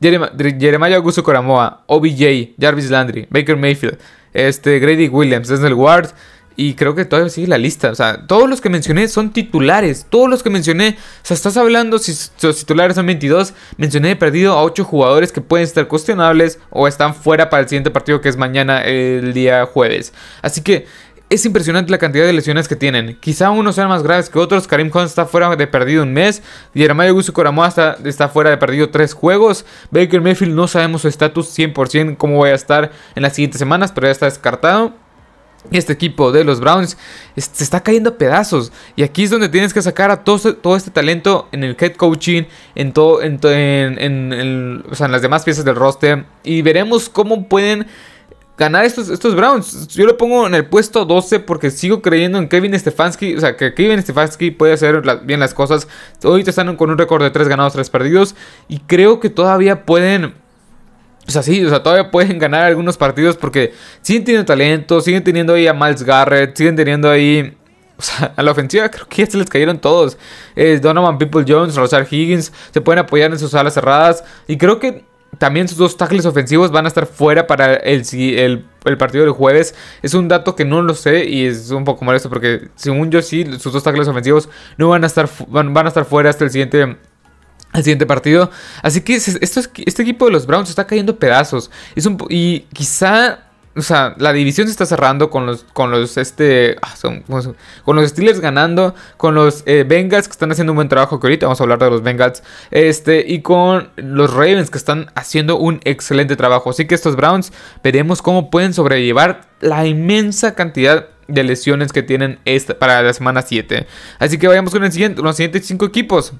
Jeremiah 0.00 0.96
Augusto 0.96 1.22
Coramoa, 1.22 1.84
OBJ, 1.86 2.54
Jarvis 2.58 2.88
Landry, 2.88 3.26
Baker 3.28 3.56
Mayfield, 3.56 3.98
este, 4.32 4.78
Grady 4.78 5.08
Williams, 5.08 5.48
Denzel 5.48 5.74
Ward. 5.74 6.10
Y 6.56 6.74
creo 6.74 6.94
que 6.94 7.04
todavía 7.04 7.30
sigue 7.30 7.48
la 7.48 7.58
lista. 7.58 7.90
O 7.90 7.94
sea, 7.94 8.26
todos 8.26 8.48
los 8.48 8.60
que 8.60 8.70
mencioné 8.70 9.08
son 9.08 9.30
titulares. 9.30 10.06
Todos 10.08 10.28
los 10.28 10.42
que 10.42 10.48
mencioné. 10.50 10.96
O 10.98 11.26
sea, 11.26 11.34
estás 11.34 11.56
hablando, 11.56 11.98
si 11.98 12.12
los 12.42 12.56
titulares 12.56 12.96
son 12.96 13.06
22. 13.06 13.52
Mencioné 13.76 14.12
he 14.12 14.16
perdido 14.16 14.54
a 14.54 14.62
8 14.62 14.84
jugadores 14.84 15.32
que 15.32 15.42
pueden 15.42 15.64
estar 15.64 15.86
cuestionables 15.86 16.58
o 16.70 16.88
están 16.88 17.14
fuera 17.14 17.50
para 17.50 17.62
el 17.62 17.68
siguiente 17.68 17.90
partido 17.90 18.20
que 18.20 18.30
es 18.30 18.36
mañana, 18.36 18.82
el 18.82 19.34
día 19.34 19.66
jueves. 19.66 20.14
Así 20.40 20.62
que 20.62 20.86
es 21.28 21.44
impresionante 21.44 21.90
la 21.90 21.98
cantidad 21.98 22.24
de 22.24 22.32
lesiones 22.32 22.68
que 22.68 22.76
tienen. 22.76 23.18
Quizá 23.20 23.50
unos 23.50 23.74
sean 23.74 23.88
más 23.88 24.02
graves 24.02 24.30
que 24.30 24.38
otros. 24.38 24.68
Karim 24.68 24.90
Hunt 24.94 25.06
está 25.06 25.26
fuera 25.26 25.54
de 25.56 25.66
perdido 25.66 26.04
un 26.04 26.12
mes. 26.12 26.42
Jeremiah 26.72 27.10
Gusto 27.10 27.32
Coramoa 27.32 27.66
está, 27.66 27.98
está 28.04 28.28
fuera 28.28 28.50
de 28.50 28.56
perdido 28.56 28.90
tres 28.90 29.12
juegos. 29.12 29.66
Baker 29.90 30.20
Mayfield 30.20 30.54
no 30.54 30.68
sabemos 30.68 31.02
su 31.02 31.08
estatus 31.08 31.48
100% 31.58 32.16
cómo 32.16 32.40
va 32.40 32.48
a 32.48 32.54
estar 32.54 32.92
en 33.14 33.22
las 33.22 33.34
siguientes 33.34 33.58
semanas, 33.58 33.90
pero 33.92 34.06
ya 34.06 34.12
está 34.12 34.26
descartado. 34.26 34.94
Este 35.70 35.92
equipo 35.92 36.32
de 36.32 36.44
los 36.44 36.60
Browns 36.60 36.96
se 37.36 37.64
está 37.64 37.82
cayendo 37.82 38.10
a 38.10 38.18
pedazos. 38.18 38.72
Y 38.94 39.02
aquí 39.02 39.24
es 39.24 39.30
donde 39.30 39.48
tienes 39.48 39.74
que 39.74 39.82
sacar 39.82 40.10
a 40.10 40.24
todo, 40.24 40.54
todo 40.54 40.76
este 40.76 40.90
talento 40.90 41.48
en 41.52 41.64
el 41.64 41.76
head 41.78 41.94
coaching, 41.94 42.44
en, 42.74 42.92
todo, 42.92 43.22
en, 43.22 43.38
en, 43.44 44.84
las 44.88 45.22
demás 45.22 45.44
piezas 45.44 45.64
del 45.64 45.76
roster. 45.76 46.24
Y 46.44 46.62
veremos 46.62 47.08
cómo 47.08 47.48
pueden 47.48 47.86
ganar 48.56 48.84
estos, 48.84 49.08
estos 49.08 49.34
Browns. 49.34 49.88
Yo 49.88 50.06
lo 50.06 50.16
pongo 50.16 50.46
en 50.46 50.54
el 50.54 50.66
puesto 50.66 51.04
12 51.04 51.40
porque 51.40 51.70
sigo 51.70 52.02
creyendo 52.02 52.38
en 52.38 52.48
Kevin 52.48 52.78
Stefanski. 52.78 53.36
O 53.36 53.40
sea, 53.40 53.56
que 53.56 53.74
Kevin 53.74 54.02
Stefanski 54.02 54.50
puede 54.50 54.72
hacer 54.72 55.02
bien 55.24 55.40
las 55.40 55.54
cosas. 55.54 55.88
Ahorita 56.22 56.50
están 56.50 56.76
con 56.76 56.90
un 56.90 56.98
récord 56.98 57.22
de 57.22 57.30
3 57.30 57.48
ganados, 57.48 57.74
3 57.74 57.90
perdidos. 57.90 58.34
Y 58.68 58.78
creo 58.80 59.20
que 59.20 59.30
todavía 59.30 59.84
pueden 59.84 60.34
o 61.26 61.30
sea, 61.30 61.42
sí, 61.42 61.64
o 61.64 61.68
sea, 61.68 61.82
todavía 61.82 62.10
pueden 62.10 62.38
ganar 62.38 62.64
algunos 62.64 62.96
partidos 62.96 63.36
porque 63.36 63.72
siguen 64.00 64.24
teniendo 64.24 64.46
talento, 64.46 65.00
siguen 65.00 65.24
teniendo 65.24 65.54
ahí 65.54 65.66
a 65.66 65.74
Miles 65.74 66.02
Garrett, 66.02 66.56
siguen 66.56 66.76
teniendo 66.76 67.10
ahí... 67.10 67.56
O 67.98 68.02
sea, 68.02 68.34
a 68.36 68.42
la 68.42 68.50
ofensiva 68.50 68.90
creo 68.90 69.08
que 69.08 69.24
ya 69.24 69.30
se 69.30 69.38
les 69.38 69.48
cayeron 69.48 69.78
todos. 69.78 70.18
Donovan 70.82 71.16
People 71.16 71.44
Jones, 71.48 71.76
Rosar 71.76 72.06
Higgins, 72.08 72.52
se 72.70 72.80
pueden 72.82 72.98
apoyar 72.98 73.32
en 73.32 73.38
sus 73.38 73.54
alas 73.54 73.72
cerradas. 73.72 74.22
Y 74.46 74.58
creo 74.58 74.78
que 74.78 75.02
también 75.38 75.68
sus 75.68 75.78
dos 75.78 75.96
tackles 75.96 76.26
ofensivos 76.26 76.70
van 76.70 76.84
a 76.84 76.88
estar 76.88 77.06
fuera 77.06 77.46
para 77.46 77.74
el, 77.74 78.04
el, 78.84 78.98
partido 78.98 79.24
del 79.24 79.32
jueves. 79.32 79.74
Es 80.02 80.14
un 80.14 80.28
dato 80.28 80.54
que 80.54 80.64
no 80.64 80.82
lo 80.82 80.94
sé 80.94 81.24
y 81.24 81.46
es 81.46 81.70
un 81.70 81.84
poco 81.84 82.04
molesto 82.04 82.28
porque 82.28 82.68
según 82.74 83.10
yo 83.10 83.22
sí, 83.22 83.46
sus 83.58 83.72
dos 83.72 83.82
tackles 83.82 84.08
ofensivos 84.08 84.48
no 84.76 84.88
van 84.88 85.04
a 85.04 85.06
estar, 85.06 85.28
van, 85.48 85.74
van 85.74 85.86
a 85.86 85.88
estar 85.88 86.04
fuera 86.04 86.30
hasta 86.30 86.44
el 86.44 86.50
siguiente 86.50 86.96
al 87.76 87.84
siguiente 87.84 88.06
partido. 88.06 88.50
Así 88.82 89.02
que 89.02 89.14
este 89.14 90.02
equipo 90.02 90.26
de 90.26 90.32
los 90.32 90.46
Browns 90.46 90.70
está 90.70 90.86
cayendo 90.86 91.18
pedazos. 91.18 91.70
Y 92.28 92.60
quizá 92.72 93.40
o 93.76 93.82
sea, 93.82 94.14
la 94.16 94.32
división 94.32 94.66
se 94.66 94.70
está 94.70 94.86
cerrando 94.86 95.28
con 95.28 95.44
los, 95.44 95.64
con 95.74 95.90
los, 95.90 96.16
este, 96.16 96.76
ah, 96.80 96.94
con 97.84 97.96
los 97.96 98.08
Steelers 98.08 98.40
ganando, 98.40 98.94
con 99.18 99.34
los 99.34 99.64
eh, 99.66 99.84
Bengals 99.86 100.28
que 100.28 100.32
están 100.32 100.50
haciendo 100.50 100.72
un 100.72 100.76
buen 100.76 100.88
trabajo, 100.88 101.20
que 101.20 101.26
ahorita 101.26 101.44
vamos 101.44 101.60
a 101.60 101.64
hablar 101.64 101.78
de 101.80 101.90
los 101.90 102.02
Bengals, 102.02 102.42
este, 102.70 103.22
y 103.28 103.42
con 103.42 103.90
los 103.96 104.32
Ravens 104.32 104.70
que 104.70 104.78
están 104.78 105.10
haciendo 105.14 105.58
un 105.58 105.80
excelente 105.84 106.36
trabajo. 106.36 106.70
Así 106.70 106.86
que 106.86 106.94
estos 106.94 107.16
Browns 107.16 107.52
veremos 107.84 108.22
cómo 108.22 108.48
pueden 108.48 108.72
sobrellevar 108.72 109.42
la 109.60 109.86
inmensa 109.86 110.54
cantidad 110.54 111.08
de 111.28 111.44
lesiones 111.44 111.92
que 111.92 112.02
tienen 112.02 112.38
para 112.78 113.02
la 113.02 113.12
semana 113.12 113.42
7. 113.42 113.86
Así 114.18 114.38
que 114.38 114.48
vayamos 114.48 114.72
con 114.72 114.84
el 114.84 114.92
siguiente, 114.92 115.20
los 115.20 115.36
siguientes 115.36 115.66
5 115.66 115.84
equipos. 115.84 116.32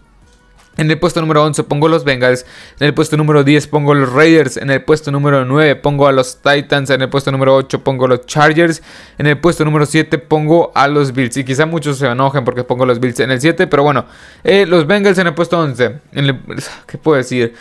En 0.76 0.90
el 0.90 0.98
puesto 0.98 1.20
número 1.20 1.44
11 1.44 1.64
pongo 1.64 1.88
los 1.88 2.04
Bengals. 2.04 2.44
En 2.78 2.86
el 2.86 2.94
puesto 2.94 3.16
número 3.16 3.44
10 3.44 3.66
pongo 3.68 3.94
los 3.94 4.12
Raiders. 4.12 4.56
En 4.56 4.70
el 4.70 4.82
puesto 4.82 5.10
número 5.10 5.44
9 5.44 5.76
pongo 5.76 6.06
a 6.06 6.12
los 6.12 6.38
Titans. 6.42 6.90
En 6.90 7.02
el 7.02 7.08
puesto 7.08 7.32
número 7.32 7.54
8 7.54 7.82
pongo 7.82 8.06
los 8.06 8.26
Chargers. 8.26 8.82
En 9.18 9.26
el 9.26 9.38
puesto 9.38 9.64
número 9.64 9.86
7 9.86 10.18
pongo 10.18 10.72
a 10.74 10.86
los 10.88 11.12
Bills. 11.12 11.36
Y 11.38 11.44
quizá 11.44 11.66
muchos 11.66 11.98
se 11.98 12.06
enojen 12.06 12.44
porque 12.44 12.64
pongo 12.64 12.84
los 12.84 13.00
Bills 13.00 13.20
en 13.20 13.30
el 13.30 13.40
7. 13.40 13.66
Pero 13.66 13.82
bueno, 13.82 14.06
eh, 14.44 14.66
los 14.66 14.86
Bengals 14.86 15.18
en 15.18 15.28
el 15.28 15.34
puesto 15.34 15.58
11. 15.58 16.00
¿Qué 16.86 16.98
puedo 16.98 17.16
decir? 17.16 17.54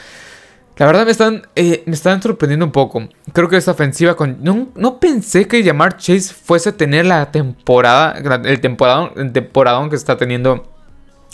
La 0.77 0.85
verdad 0.87 1.05
me 1.05 1.11
están, 1.11 1.47
eh, 1.55 1.83
me 1.85 1.93
están 1.93 2.21
sorprendiendo 2.21 2.65
un 2.65 2.73
poco. 2.73 3.07
Creo 3.31 3.47
que 3.47 3.55
esta 3.55 3.71
ofensiva 3.71 4.15
con... 4.15 4.43
No, 4.43 4.67
no 4.75 4.99
pensé 4.99 5.47
que 5.47 5.63
llamar 5.63 5.95
Chase 5.95 6.33
fuese 6.33 6.69
a 6.69 6.71
tener 6.73 7.05
la 7.05 7.31
temporada, 7.31 8.17
el 8.43 8.59
temporadón, 8.59 9.11
el 9.15 9.31
temporadón 9.31 9.89
que 9.89 9.95
está 9.95 10.17
teniendo 10.17 10.74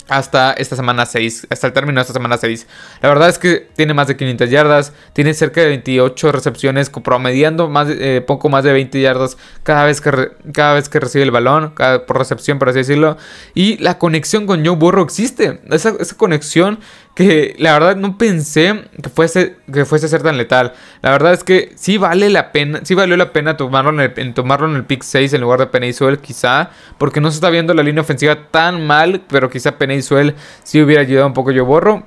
hasta 0.08 0.52
esta 0.52 0.76
semana 0.76 1.06
6, 1.06 1.46
hasta 1.50 1.66
el 1.66 1.72
término 1.72 1.98
de 1.98 2.02
esta 2.02 2.12
semana 2.12 2.36
6. 2.36 2.66
La 3.00 3.08
verdad 3.08 3.28
es 3.28 3.38
que 3.38 3.68
tiene 3.76 3.94
más 3.94 4.06
de 4.08 4.16
500 4.16 4.50
yardas, 4.50 4.92
tiene 5.12 5.34
cerca 5.34 5.60
de 5.60 5.68
28 5.68 6.32
recepciones, 6.32 6.90
promediando 6.90 7.68
más, 7.68 7.88
eh, 7.90 8.22
poco 8.26 8.48
más 8.48 8.64
de 8.64 8.72
20 8.72 9.00
yardas 9.00 9.36
cada 9.62 9.84
vez 9.84 10.00
que, 10.00 10.32
cada 10.52 10.74
vez 10.74 10.88
que 10.88 11.00
recibe 11.00 11.24
el 11.24 11.30
balón, 11.30 11.74
por 12.06 12.18
recepción, 12.18 12.58
por 12.58 12.68
así 12.68 12.78
decirlo. 12.78 13.16
Y 13.54 13.78
la 13.78 13.98
conexión 13.98 14.46
con 14.46 14.64
Joe 14.64 14.76
Burrow 14.76 15.04
existe, 15.04 15.60
esa, 15.70 15.94
esa 15.98 16.16
conexión 16.16 16.78
que 17.14 17.54
la 17.58 17.74
verdad 17.74 17.96
no 17.96 18.16
pensé 18.16 18.84
que 19.02 19.08
fuese, 19.10 19.56
que 19.72 19.84
fuese 19.84 20.06
a 20.06 20.08
ser 20.08 20.22
tan 20.22 20.38
letal. 20.38 20.72
La 21.02 21.10
verdad 21.10 21.32
es 21.32 21.44
que 21.44 21.72
sí 21.76 21.98
vale 21.98 22.30
la 22.30 22.52
pena, 22.52 22.80
sí 22.84 22.94
valió 22.94 23.16
la 23.16 23.32
pena 23.32 23.56
tomarlo 23.56 23.90
en 23.90 24.12
el, 24.16 24.34
tomarlo 24.34 24.68
en 24.68 24.76
el 24.76 24.84
pick 24.84 25.02
6 25.02 25.32
en 25.34 25.40
lugar 25.40 25.60
de 25.60 25.66
Penny 25.66 25.92
quizá, 26.22 26.70
porque 26.98 27.20
no 27.20 27.30
se 27.30 27.36
está 27.36 27.50
viendo 27.50 27.74
la 27.74 27.82
línea 27.82 28.02
ofensiva 28.02 28.48
tan 28.50 28.86
mal, 28.86 29.22
pero 29.28 29.50
quizá 29.50 29.76
Penny 29.78 30.00
sí 30.02 30.82
hubiera 30.82 31.02
ayudado 31.02 31.26
un 31.26 31.34
poco 31.34 31.50
yo 31.50 31.64
borro. 31.64 32.04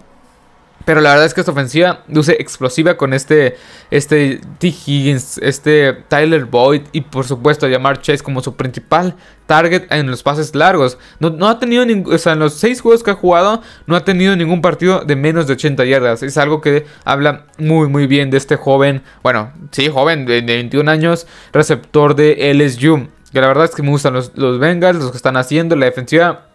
Pero 0.85 1.01
la 1.01 1.09
verdad 1.09 1.25
es 1.25 1.33
que 1.33 1.41
esta 1.41 1.51
ofensiva 1.51 2.03
luce 2.07 2.37
explosiva 2.39 2.95
con 2.95 3.13
este, 3.13 3.57
este 3.89 4.39
T. 4.59 4.67
Higgins, 4.67 5.39
este 5.39 5.93
Tyler 6.07 6.45
Boyd 6.45 6.83
y 6.91 7.01
por 7.01 7.25
supuesto 7.25 7.67
llamar 7.67 8.01
Chase 8.01 8.23
como 8.23 8.41
su 8.41 8.55
principal 8.55 9.15
target 9.47 9.91
en 9.91 10.09
los 10.09 10.21
pases 10.21 10.53
largos. 10.53 10.99
No, 11.19 11.49
ha 11.49 11.59
tenido 11.59 11.85
ningún, 11.85 12.13
o 12.13 12.17
sea, 12.17 12.33
en 12.33 12.39
los 12.39 12.53
seis 12.53 12.81
juegos 12.81 13.03
que 13.03 13.11
ha 13.11 13.15
jugado, 13.15 13.61
no 13.87 13.95
ha 13.95 14.05
tenido 14.05 14.35
ningún 14.35 14.61
partido 14.61 15.03
de 15.03 15.15
menos 15.15 15.47
de 15.47 15.53
80 15.53 15.85
yardas. 15.85 16.23
Es 16.23 16.37
algo 16.37 16.61
que 16.61 16.85
habla 17.03 17.45
muy, 17.57 17.89
muy 17.89 18.05
bien 18.05 18.29
de 18.29 18.37
este 18.37 18.55
joven, 18.55 19.01
bueno, 19.23 19.51
sí, 19.71 19.89
joven 19.89 20.25
de, 20.25 20.41
21 20.41 20.89
años, 20.89 21.25
receptor 21.51 22.15
de 22.15 22.53
LSU. 22.53 23.09
Que 23.33 23.41
la 23.41 23.47
verdad 23.47 23.65
es 23.65 23.75
que 23.75 23.83
me 23.83 23.89
gustan 23.89 24.13
los, 24.13 24.31
los 24.35 24.59
Bengals, 24.59 24.99
los 24.99 25.11
que 25.11 25.17
están 25.17 25.35
haciendo 25.35 25.75
la 25.75 25.87
defensiva 25.87 26.45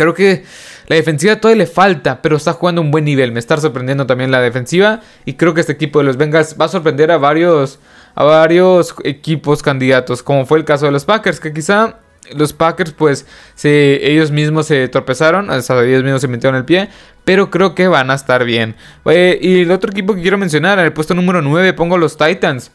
Creo 0.00 0.14
que 0.14 0.44
la 0.90 0.96
defensiva 0.96 1.36
todavía 1.36 1.62
le 1.62 1.70
falta, 1.70 2.20
pero 2.20 2.36
está 2.36 2.52
jugando 2.52 2.80
un 2.80 2.90
buen 2.90 3.04
nivel. 3.04 3.30
Me 3.30 3.38
está 3.38 3.56
sorprendiendo 3.56 4.06
también 4.06 4.32
la 4.32 4.40
defensiva. 4.40 4.98
Y 5.24 5.34
creo 5.34 5.54
que 5.54 5.60
este 5.60 5.72
equipo 5.72 6.00
de 6.00 6.04
los 6.04 6.16
Bengals 6.16 6.56
va 6.60 6.64
a 6.64 6.68
sorprender 6.68 7.12
a 7.12 7.16
varios, 7.16 7.78
a 8.16 8.24
varios 8.24 8.96
equipos 9.04 9.62
candidatos. 9.62 10.24
Como 10.24 10.46
fue 10.46 10.58
el 10.58 10.64
caso 10.64 10.86
de 10.86 10.90
los 10.90 11.04
Packers, 11.04 11.38
que 11.38 11.52
quizá 11.52 11.98
los 12.34 12.52
Packers, 12.52 12.90
pues, 12.90 13.24
ellos 13.62 14.32
mismos 14.32 14.66
se 14.66 14.88
tropezaron. 14.88 15.48
O 15.48 15.62
sea, 15.62 15.80
ellos 15.84 16.02
mismos 16.02 16.22
se 16.22 16.26
metieron 16.26 16.56
el 16.56 16.64
pie. 16.64 16.88
Pero 17.24 17.52
creo 17.52 17.76
que 17.76 17.86
van 17.86 18.10
a 18.10 18.14
estar 18.14 18.42
bien. 18.44 18.74
Eh, 19.04 19.38
y 19.40 19.60
el 19.60 19.70
otro 19.70 19.92
equipo 19.92 20.16
que 20.16 20.22
quiero 20.22 20.38
mencionar, 20.38 20.80
en 20.80 20.86
el 20.86 20.92
puesto 20.92 21.14
número 21.14 21.40
9 21.40 21.72
pongo 21.72 21.98
los 21.98 22.16
Titans. 22.16 22.72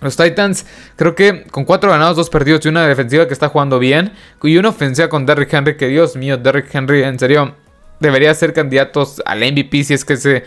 Los 0.00 0.16
Titans, 0.16 0.66
creo 0.96 1.14
que 1.14 1.44
con 1.50 1.64
cuatro 1.64 1.90
ganados, 1.90 2.16
dos 2.16 2.30
perdidos 2.30 2.64
y 2.66 2.68
una 2.68 2.86
defensiva 2.86 3.26
que 3.26 3.32
está 3.32 3.48
jugando 3.48 3.78
bien. 3.78 4.12
Y 4.42 4.56
una 4.58 4.70
ofensiva 4.70 5.08
con 5.08 5.24
Derrick 5.26 5.52
Henry, 5.52 5.76
que 5.76 5.88
Dios 5.88 6.16
mío, 6.16 6.36
Derrick 6.36 6.74
Henry, 6.74 7.02
en 7.02 7.18
serio, 7.18 7.54
debería 8.00 8.34
ser 8.34 8.52
candidatos 8.52 9.22
al 9.24 9.40
MVP 9.40 9.84
si 9.84 9.94
es 9.94 10.04
que 10.04 10.14
ese, 10.14 10.44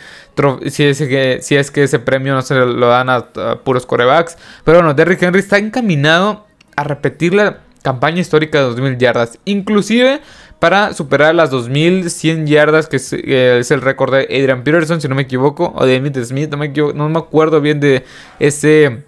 si 0.69 0.83
es 0.83 0.99
que, 0.99 1.39
si 1.41 1.55
es 1.55 1.71
que 1.71 1.83
ese 1.83 1.99
premio 1.99 2.33
no 2.33 2.41
se 2.41 2.55
lo 2.55 2.87
dan 2.87 3.09
a, 3.09 3.25
puros 3.63 3.85
corebacks. 3.85 4.37
Pero 4.63 4.79
bueno, 4.79 4.93
Derrick 4.93 5.21
Henry 5.23 5.39
está 5.39 5.57
encaminado 5.57 6.45
a 6.75 6.83
repetir 6.83 7.33
la 7.33 7.59
campaña 7.81 8.19
histórica 8.19 8.59
de 8.59 8.65
2000 8.65 8.97
yardas. 8.97 9.39
Inclusive 9.45 10.21
para 10.59 10.93
superar 10.93 11.35
las 11.35 11.51
2100 11.51 12.47
yardas, 12.47 12.87
que 12.87 12.97
es, 12.97 13.71
el 13.71 13.81
récord 13.81 14.13
de 14.13 14.23
Adrian 14.23 14.63
Peterson, 14.63 14.99
si 14.99 15.07
no 15.07 15.15
me 15.15 15.21
equivoco, 15.23 15.71
o 15.75 15.85
de 15.85 15.95
Emmitt 15.95 16.17
Smith, 16.23 16.49
no 16.49 16.57
me, 16.57 16.69
no 16.69 17.09
me 17.09 17.19
acuerdo 17.19 17.61
bien 17.61 17.79
de 17.79 18.03
ese 18.39 19.03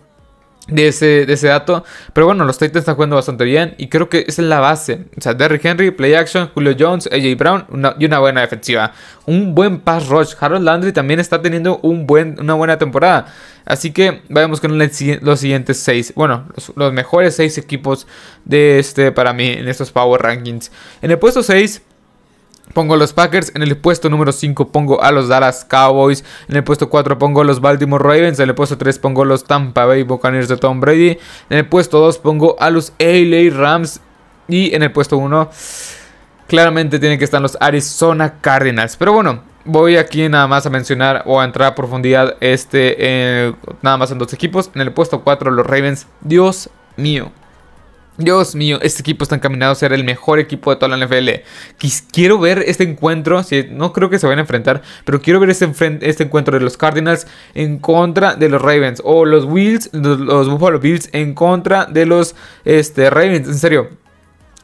de 0.69 0.87
ese, 0.87 1.25
de 1.25 1.33
ese 1.33 1.47
dato. 1.47 1.83
Pero 2.13 2.27
bueno, 2.27 2.45
los 2.45 2.57
Titans 2.57 2.77
están 2.77 2.95
jugando 2.95 3.15
bastante 3.15 3.43
bien 3.43 3.75
y 3.77 3.87
creo 3.87 4.09
que 4.09 4.25
esa 4.27 4.41
es 4.41 4.47
la 4.47 4.59
base. 4.59 5.05
O 5.17 5.21
sea, 5.21 5.33
Derrick 5.33 5.63
Henry, 5.65 5.91
play 5.91 6.13
action, 6.13 6.49
Julio 6.53 6.75
Jones, 6.77 7.09
AJ 7.11 7.37
Brown 7.37 7.95
y 7.99 8.05
una 8.05 8.19
buena 8.19 8.41
defensiva. 8.41 8.93
Un 9.25 9.53
buen 9.55 9.79
pass 9.79 10.07
rush. 10.07 10.33
Harold 10.39 10.63
Landry 10.63 10.91
también 10.91 11.19
está 11.19 11.41
teniendo 11.41 11.79
un 11.79 12.07
buen, 12.07 12.39
una 12.39 12.53
buena 12.53 12.77
temporada. 12.77 13.27
Así 13.65 13.91
que 13.91 14.21
vayamos 14.29 14.59
con 14.61 14.77
los 14.77 15.39
siguientes 15.39 15.77
seis. 15.77 16.11
Bueno, 16.15 16.47
los, 16.75 16.93
mejores 16.93 17.35
seis 17.35 17.57
equipos 17.57 18.07
de 18.45 18.79
este 18.79 19.11
para 19.11 19.31
mí 19.33 19.47
en 19.47 19.67
estos 19.67 19.91
Power 19.91 20.21
Rankings. 20.21 20.71
En 21.01 21.11
el 21.11 21.19
puesto 21.19 21.43
6 21.43 21.83
Pongo 22.73 22.93
a 22.93 22.97
los 22.97 23.13
Packers. 23.13 23.51
En 23.55 23.63
el 23.63 23.77
puesto 23.77 24.09
número 24.09 24.31
5 24.31 24.71
pongo 24.71 25.01
a 25.01 25.11
los 25.11 25.27
Dallas 25.27 25.65
Cowboys. 25.65 26.23
En 26.47 26.55
el 26.55 26.63
puesto 26.63 26.89
4 26.89 27.17
pongo 27.17 27.41
a 27.41 27.43
los 27.43 27.61
Baltimore 27.61 28.03
Ravens. 28.03 28.39
En 28.39 28.49
el 28.49 28.55
puesto 28.55 28.77
3 28.77 28.99
pongo 28.99 29.23
a 29.23 29.25
los 29.25 29.43
Tampa 29.43 29.85
Bay 29.85 30.03
Buccaneers 30.03 30.47
de 30.47 30.57
Tom 30.57 30.79
Brady. 30.79 31.17
En 31.49 31.57
el 31.57 31.67
puesto 31.67 31.99
2 31.99 32.19
pongo 32.19 32.55
a 32.59 32.69
los 32.69 32.93
LA 32.99 33.55
Rams. 33.55 34.01
Y 34.47 34.73
en 34.75 34.83
el 34.83 34.91
puesto 34.91 35.17
1 35.17 35.49
claramente 36.47 36.99
tienen 36.99 37.17
que 37.19 37.25
estar 37.25 37.41
los 37.41 37.57
Arizona 37.59 38.39
Cardinals. 38.41 38.97
Pero 38.97 39.13
bueno, 39.13 39.43
voy 39.65 39.97
aquí 39.97 40.27
nada 40.27 40.47
más 40.47 40.65
a 40.65 40.69
mencionar 40.69 41.23
o 41.25 41.39
a 41.39 41.45
entrar 41.45 41.69
a 41.69 41.75
profundidad 41.75 42.35
este 42.39 42.95
eh, 42.97 43.53
nada 43.81 43.97
más 43.97 44.11
en 44.11 44.17
dos 44.17 44.33
equipos. 44.33 44.71
En 44.75 44.81
el 44.81 44.91
puesto 44.91 45.21
4 45.21 45.51
los 45.51 45.65
Ravens. 45.65 46.07
Dios 46.21 46.69
mío. 46.97 47.31
Dios 48.19 48.53
mío, 48.53 48.79
este 48.81 49.01
equipo 49.01 49.23
está 49.23 49.35
encaminado 49.35 49.71
a 49.71 49.75
ser 49.75 49.93
el 49.93 50.03
mejor 50.03 50.39
equipo 50.39 50.71
de 50.71 50.75
toda 50.75 50.95
la 50.95 51.05
NFL. 51.05 51.29
Quiero 52.11 52.37
ver 52.37 52.63
este 52.67 52.83
encuentro, 52.83 53.41
no 53.71 53.93
creo 53.93 54.09
que 54.09 54.19
se 54.19 54.27
vayan 54.27 54.39
a 54.39 54.41
enfrentar, 54.41 54.81
pero 55.05 55.21
quiero 55.21 55.39
ver 55.39 55.49
este, 55.49 55.71
este 56.01 56.23
encuentro 56.23 56.57
de 56.57 56.63
los 56.63 56.75
Cardinals 56.75 57.27
en 57.55 57.79
contra 57.79 58.35
de 58.35 58.49
los 58.49 58.61
Ravens. 58.61 59.01
O 59.05 59.23
los 59.23 59.51
Bills, 59.51 59.89
los, 59.93 60.49
Buffalo 60.49 60.79
Bills 60.79 61.09
en 61.13 61.33
contra 61.33 61.85
de 61.85 62.05
los 62.05 62.35
este, 62.65 63.09
Ravens. 63.09 63.47
En 63.47 63.57
serio, 63.57 63.89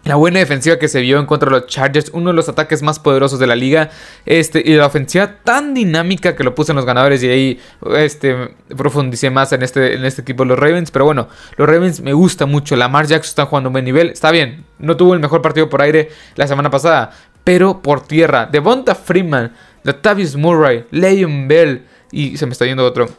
la 0.05 0.15
buena 0.15 0.39
defensiva 0.39 0.77
que 0.77 0.87
se 0.87 1.01
vio 1.01 1.19
en 1.19 1.25
contra 1.25 1.49
de 1.49 1.59
los 1.59 1.67
Chargers, 1.67 2.11
uno 2.13 2.29
de 2.29 2.35
los 2.35 2.47
ataques 2.47 2.83
más 2.83 2.99
poderosos 2.99 3.39
de 3.39 3.47
la 3.47 3.55
liga, 3.55 3.89
este, 4.25 4.61
y 4.63 4.75
la 4.75 4.85
ofensiva 4.85 5.37
tan 5.43 5.73
dinámica 5.73 6.35
que 6.35 6.43
lo 6.43 6.53
puse 6.53 6.71
en 6.71 6.75
los 6.75 6.85
ganadores 6.85 7.23
y 7.23 7.27
ahí 7.27 7.59
este, 7.97 8.55
profundicé 8.77 9.31
más 9.31 9.51
en 9.51 9.63
este, 9.63 9.95
en 9.95 10.05
este 10.05 10.21
equipo 10.21 10.43
de 10.43 10.49
los 10.49 10.59
Ravens. 10.59 10.91
Pero 10.91 11.05
bueno, 11.05 11.27
los 11.57 11.67
Ravens 11.67 12.01
me 12.01 12.13
gusta 12.13 12.45
mucho, 12.45 12.75
Lamar 12.75 13.07
Jackson 13.07 13.29
está 13.29 13.45
jugando 13.47 13.69
un 13.69 13.73
buen 13.73 13.85
nivel, 13.85 14.09
está 14.09 14.29
bien, 14.29 14.65
no 14.77 14.95
tuvo 14.95 15.15
el 15.15 15.19
mejor 15.19 15.41
partido 15.41 15.69
por 15.69 15.81
aire 15.81 16.09
la 16.35 16.45
semana 16.45 16.69
pasada, 16.69 17.11
pero 17.43 17.81
por 17.81 18.01
tierra, 18.05 18.47
Devonta 18.51 18.93
Freeman, 18.93 19.53
Latavius 19.83 20.35
Murray, 20.35 20.85
Leon 20.91 21.47
Bell 21.47 21.85
y 22.11 22.37
se 22.37 22.45
me 22.45 22.51
está 22.51 22.65
yendo 22.65 22.85
otro. 22.85 23.09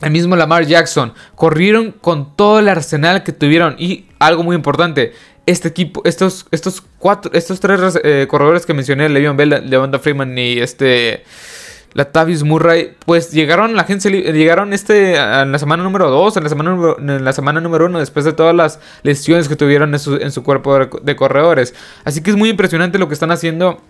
El 0.00 0.10
mismo 0.10 0.34
Lamar 0.34 0.64
Jackson 0.64 1.12
corrieron 1.34 1.92
con 1.92 2.34
todo 2.34 2.58
el 2.58 2.68
arsenal 2.68 3.22
que 3.22 3.32
tuvieron 3.32 3.76
y 3.78 4.06
algo 4.18 4.42
muy 4.42 4.56
importante, 4.56 5.12
este 5.50 5.68
equipo, 5.68 6.02
estos, 6.04 6.46
estos 6.50 6.82
cuatro, 6.98 7.30
estos 7.34 7.60
tres 7.60 7.98
eh, 8.02 8.26
corredores 8.28 8.66
que 8.66 8.74
mencioné, 8.74 9.08
Le'Veon 9.08 9.36
Bell, 9.36 9.68
Levanta 9.68 9.98
Freeman 9.98 10.36
y 10.38 10.58
este 10.58 11.24
Latavius 11.94 12.44
Murray, 12.44 12.94
pues 13.04 13.32
llegaron 13.32 13.74
la 13.74 13.82
agencia, 13.82 14.10
llegaron 14.10 14.72
este 14.72 15.16
en 15.16 15.50
la 15.50 15.58
semana 15.58 15.82
número 15.82 16.08
2, 16.08 16.36
en 16.36 16.42
la 16.44 16.48
semana 16.48 16.70
número, 16.70 16.98
en 16.98 17.24
la 17.24 17.32
semana 17.32 17.60
número 17.60 17.86
1, 17.86 17.98
después 17.98 18.24
de 18.24 18.32
todas 18.32 18.54
las 18.54 18.78
lesiones 19.02 19.48
que 19.48 19.56
tuvieron 19.56 19.92
en 19.92 19.98
su, 19.98 20.14
en 20.16 20.30
su 20.30 20.42
cuerpo 20.42 20.78
de 20.78 21.16
corredores. 21.16 21.74
Así 22.04 22.22
que 22.22 22.30
es 22.30 22.36
muy 22.36 22.48
impresionante 22.48 22.98
lo 22.98 23.08
que 23.08 23.14
están 23.14 23.32
haciendo 23.32 23.80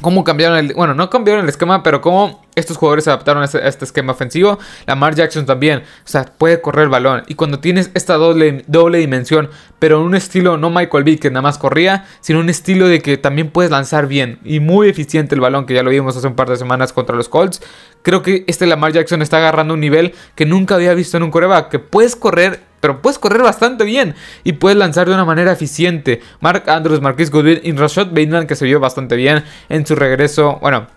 cómo 0.00 0.24
cambiaron 0.24 0.58
el... 0.58 0.74
Bueno, 0.74 0.94
no 0.94 1.10
cambiaron 1.10 1.44
el 1.44 1.48
esquema, 1.48 1.82
pero 1.82 2.00
cómo 2.00 2.44
estos 2.54 2.76
jugadores 2.76 3.04
se 3.04 3.10
adaptaron 3.10 3.42
a 3.42 3.46
este, 3.46 3.84
esquema 3.84 4.12
ofensivo. 4.12 4.58
Lamar 4.86 5.14
Jackson 5.14 5.46
también. 5.46 5.80
O 5.80 6.08
sea, 6.08 6.24
puede 6.24 6.60
correr 6.60 6.84
el 6.84 6.88
balón. 6.90 7.22
Y 7.26 7.34
cuando 7.34 7.60
tienes 7.60 7.90
esta 7.94 8.14
doble, 8.14 8.64
doble 8.66 8.98
dimensión, 8.98 9.48
pero 9.78 10.00
en 10.00 10.06
un 10.06 10.14
estilo 10.14 10.56
no 10.56 10.70
Michael 10.70 11.04
Vick 11.04 11.22
que 11.22 11.30
nada 11.30 11.42
más 11.42 11.58
corría, 11.58 12.06
sino 12.20 12.40
un 12.40 12.50
estilo 12.50 12.88
de 12.88 13.00
que 13.00 13.16
también 13.16 13.50
puedes 13.50 13.70
lanzar 13.70 14.06
bien 14.06 14.38
y 14.44 14.60
muy 14.60 14.88
eficiente 14.88 15.34
el 15.34 15.40
balón, 15.40 15.66
que 15.66 15.74
ya 15.74 15.82
lo 15.82 15.90
vimos 15.90 16.16
hace 16.16 16.26
un 16.26 16.34
par 16.34 16.48
de 16.48 16.56
semanas 16.56 16.92
contra 16.92 17.16
los 17.16 17.28
Colts. 17.28 17.62
Creo 18.02 18.22
que 18.22 18.44
este 18.46 18.66
Lamar 18.66 18.92
Jackson 18.92 19.22
está 19.22 19.38
agarrando 19.38 19.74
un 19.74 19.80
nivel 19.80 20.14
que 20.34 20.46
nunca 20.46 20.74
había 20.74 20.94
visto 20.94 21.16
en 21.16 21.22
un 21.22 21.30
coreback, 21.30 21.68
que 21.70 21.78
puedes 21.78 22.16
correr 22.16 22.72
pero 22.80 23.00
puedes 23.00 23.20
correr 23.20 23.42
bastante 23.42 23.84
bien 23.84 24.16
y 24.42 24.54
puedes 24.54 24.76
lanzar 24.76 25.06
de 25.06 25.14
una 25.14 25.24
manera 25.24 25.52
eficiente. 25.52 26.20
Mark 26.40 26.64
Andrews, 26.66 27.00
Marquis 27.00 27.30
Goodwin 27.30 27.60
y 27.62 27.70
Rashad 27.70 28.08
que 28.48 28.56
se 28.56 28.64
vio 28.64 28.80
bastante 28.80 29.14
bien 29.14 29.44
en 29.68 29.86
su 29.86 29.94
regreso, 29.94 30.58
bueno, 30.60 30.88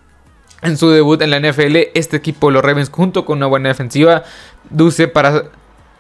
en 0.62 0.78
su 0.78 0.90
debut 0.90 1.22
en 1.22 1.32
la 1.32 1.40
NFL. 1.40 1.78
Este 1.94 2.18
equipo, 2.18 2.52
los 2.52 2.64
Ravens, 2.64 2.90
junto 2.90 3.26
con 3.26 3.38
una 3.38 3.48
buena 3.48 3.70
defensiva, 3.70 4.24
luce 4.70 5.08
para 5.08 5.44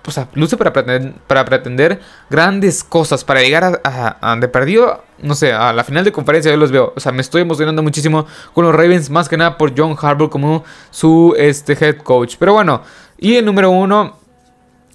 o 0.08 0.12
sea, 0.12 0.28
luce 0.34 0.56
para 0.58 0.72
pretender, 0.72 1.14
para 1.28 1.46
pretender 1.46 2.00
grandes 2.30 2.84
cosas, 2.84 3.24
para 3.24 3.42
llegar 3.42 3.82
a, 3.84 4.32
a, 4.32 4.40
perdido, 4.52 5.04
no 5.20 5.34
sé, 5.34 5.52
a 5.52 5.74
la 5.74 5.84
final 5.84 6.04
de 6.04 6.12
conferencia 6.12 6.52
yo 6.52 6.58
los 6.58 6.72
veo. 6.72 6.94
O 6.96 7.00
sea, 7.00 7.12
me 7.12 7.22
estoy 7.22 7.42
emocionando 7.42 7.82
muchísimo 7.82 8.26
con 8.54 8.66
los 8.66 8.76
Ravens, 8.76 9.10
más 9.10 9.28
que 9.28 9.38
nada 9.38 9.58
por 9.58 9.74
John 9.76 9.96
Harbaugh 10.00 10.30
como 10.30 10.64
su 10.92 11.34
este, 11.38 11.74
head 11.74 11.98
coach. 11.98 12.36
Pero 12.38 12.54
bueno, 12.54 12.82
y 13.18 13.36
el 13.36 13.46
número 13.46 13.72
uno, 13.72 14.20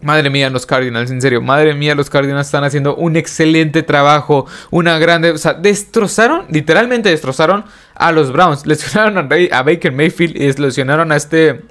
Madre 0.02 0.30
mía, 0.30 0.48
los 0.48 0.64
Cardinals, 0.64 1.10
en 1.10 1.20
serio, 1.20 1.42
madre 1.42 1.74
mía, 1.74 1.94
los 1.94 2.08
Cardinals 2.08 2.46
están 2.46 2.64
haciendo 2.64 2.96
un 2.96 3.16
excelente 3.16 3.82
trabajo, 3.82 4.46
una 4.70 4.98
grande, 4.98 5.30
o 5.30 5.38
sea, 5.38 5.52
destrozaron, 5.52 6.46
literalmente 6.48 7.10
destrozaron 7.10 7.64
a 7.94 8.10
los 8.10 8.32
Browns, 8.32 8.64
lesionaron 8.66 9.18
a, 9.18 9.62
Baker 9.62 9.92
Mayfield 9.92 10.36
y 10.36 10.52
lesionaron 10.60 11.12
a 11.12 11.16
este 11.16 11.62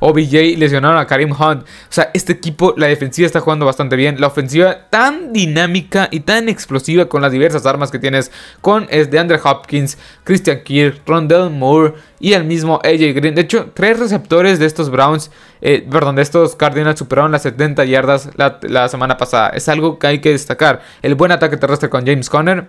OBJ 0.00 0.56
lesionaron 0.56 0.98
a 0.98 1.06
Karim 1.06 1.32
Hunt. 1.32 1.62
O 1.62 1.66
sea, 1.90 2.10
este 2.14 2.32
equipo, 2.32 2.74
la 2.76 2.86
defensiva 2.86 3.26
está 3.26 3.40
jugando 3.40 3.66
bastante 3.66 3.96
bien. 3.96 4.20
La 4.20 4.28
ofensiva 4.28 4.88
tan 4.90 5.32
dinámica 5.32 6.08
y 6.10 6.20
tan 6.20 6.48
explosiva 6.48 7.06
con 7.06 7.22
las 7.22 7.32
diversas 7.32 7.66
armas 7.66 7.90
que 7.90 7.98
tienes. 7.98 8.30
Con 8.60 8.86
es 8.90 9.10
de 9.10 9.18
Andrew 9.18 9.40
Hopkins, 9.42 9.98
Christian 10.24 10.62
Kirk, 10.64 11.02
Rondell 11.06 11.50
Moore 11.50 11.94
y 12.20 12.32
el 12.32 12.44
mismo 12.44 12.80
AJ 12.84 13.14
Green. 13.14 13.34
De 13.34 13.42
hecho, 13.42 13.70
tres 13.74 13.98
receptores 13.98 14.58
de 14.58 14.66
estos 14.66 14.90
Browns, 14.90 15.30
eh, 15.60 15.86
perdón, 15.90 16.16
de 16.16 16.22
estos 16.22 16.56
Cardinals 16.56 16.98
superaron 16.98 17.32
las 17.32 17.42
70 17.42 17.84
yardas 17.84 18.30
la, 18.36 18.58
la 18.62 18.88
semana 18.88 19.16
pasada. 19.16 19.50
Es 19.50 19.68
algo 19.68 19.98
que 19.98 20.06
hay 20.06 20.18
que 20.20 20.30
destacar. 20.30 20.82
El 21.02 21.14
buen 21.14 21.32
ataque 21.32 21.56
terrestre 21.56 21.88
con 21.88 22.06
James 22.06 22.30
Conner. 22.30 22.68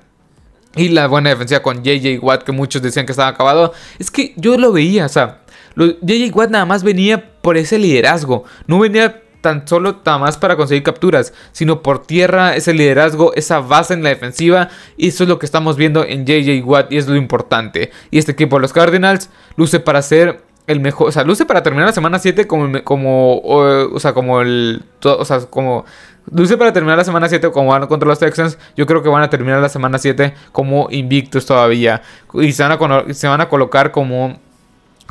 Y 0.76 0.90
la 0.90 1.08
buena 1.08 1.32
defensiva 1.32 1.62
con 1.62 1.84
JJ 1.84 2.20
Watt, 2.22 2.44
que 2.44 2.52
muchos 2.52 2.84
decían 2.84 3.08
que 3.08 3.12
estaba 3.12 3.30
acabado. 3.30 3.74
Es 3.98 4.12
que 4.12 4.34
yo 4.36 4.58
lo 4.58 4.72
veía, 4.72 5.08
o 5.08 5.10
sea, 5.10 5.42
JJ 5.78 6.32
Watt 6.34 6.50
nada 6.50 6.66
más 6.66 6.84
venía 6.84 7.32
por 7.42 7.58
ese 7.58 7.78
liderazgo. 7.78 8.44
No 8.66 8.80
venía 8.80 9.22
tan 9.42 9.68
solo 9.68 10.02
nada 10.06 10.18
más 10.18 10.38
para 10.38 10.56
conseguir 10.56 10.84
capturas, 10.84 11.34
sino 11.52 11.82
por 11.82 12.06
tierra, 12.06 12.56
ese 12.56 12.74
liderazgo, 12.74 13.34
esa 13.36 13.60
base 13.60 13.94
en 13.94 14.04
la 14.04 14.10
defensiva. 14.10 14.70
Y 14.98 15.10
eso 15.10 15.24
es 15.24 15.30
lo 15.30 15.40
que 15.40 15.46
estamos 15.46 15.78
viendo 15.78 16.04
en 16.04 16.26
JJ 16.26 16.64
Watt 16.66 16.92
y 16.92 16.98
es 16.98 17.08
lo 17.08 17.16
importante. 17.16 17.92
Y 18.12 18.18
este 18.18 18.32
equipo 18.32 18.58
de 18.58 18.64
los 18.64 18.74
Cardinals 18.74 19.30
luce 19.56 19.80
para 19.80 20.02
ser 20.02 20.42
el 20.68 20.82
mejor, 20.82 21.08
o 21.08 21.12
sea, 21.12 21.24
luce 21.24 21.46
para 21.46 21.64
terminar 21.64 21.88
la 21.88 21.94
semana 21.94 22.20
7 22.20 22.46
como, 22.46 22.84
como, 22.84 23.40
o, 23.40 24.00
sea, 24.00 24.14
como 24.14 24.42
el, 24.42 24.84
o 25.06 25.24
sea, 25.24 25.40
como, 25.50 25.86
luce 26.30 26.58
para 26.58 26.74
terminar 26.74 26.98
la 26.98 27.06
semana 27.06 27.30
7 27.30 27.52
como 27.52 27.70
van 27.70 27.88
contra 27.88 28.10
los 28.10 28.20
Texans, 28.20 28.58
yo 28.76 28.86
creo 28.86 29.02
que 29.02 29.08
van 29.08 29.24
a 29.24 29.30
terminar 29.30 29.62
la 29.62 29.70
semana 29.70 29.98
7 29.98 30.34
como 30.52 30.90
invictos 30.92 31.46
todavía, 31.46 32.02
y 32.34 32.52
se 32.52 32.64
van 32.64 32.74
a, 32.74 33.14
se 33.14 33.28
van 33.30 33.40
a 33.40 33.48
colocar 33.48 33.92
como 33.92 34.42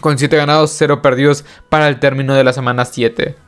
con 0.01 0.19
7 0.19 0.37
ganados, 0.37 0.75
0 0.77 1.03
perdidos 1.03 1.45
para 1.69 1.89
el 1.89 1.99
término 1.99 2.35
de 2.35 2.45
la 2.45 2.53
semana 2.53 2.85
7. 2.85 3.46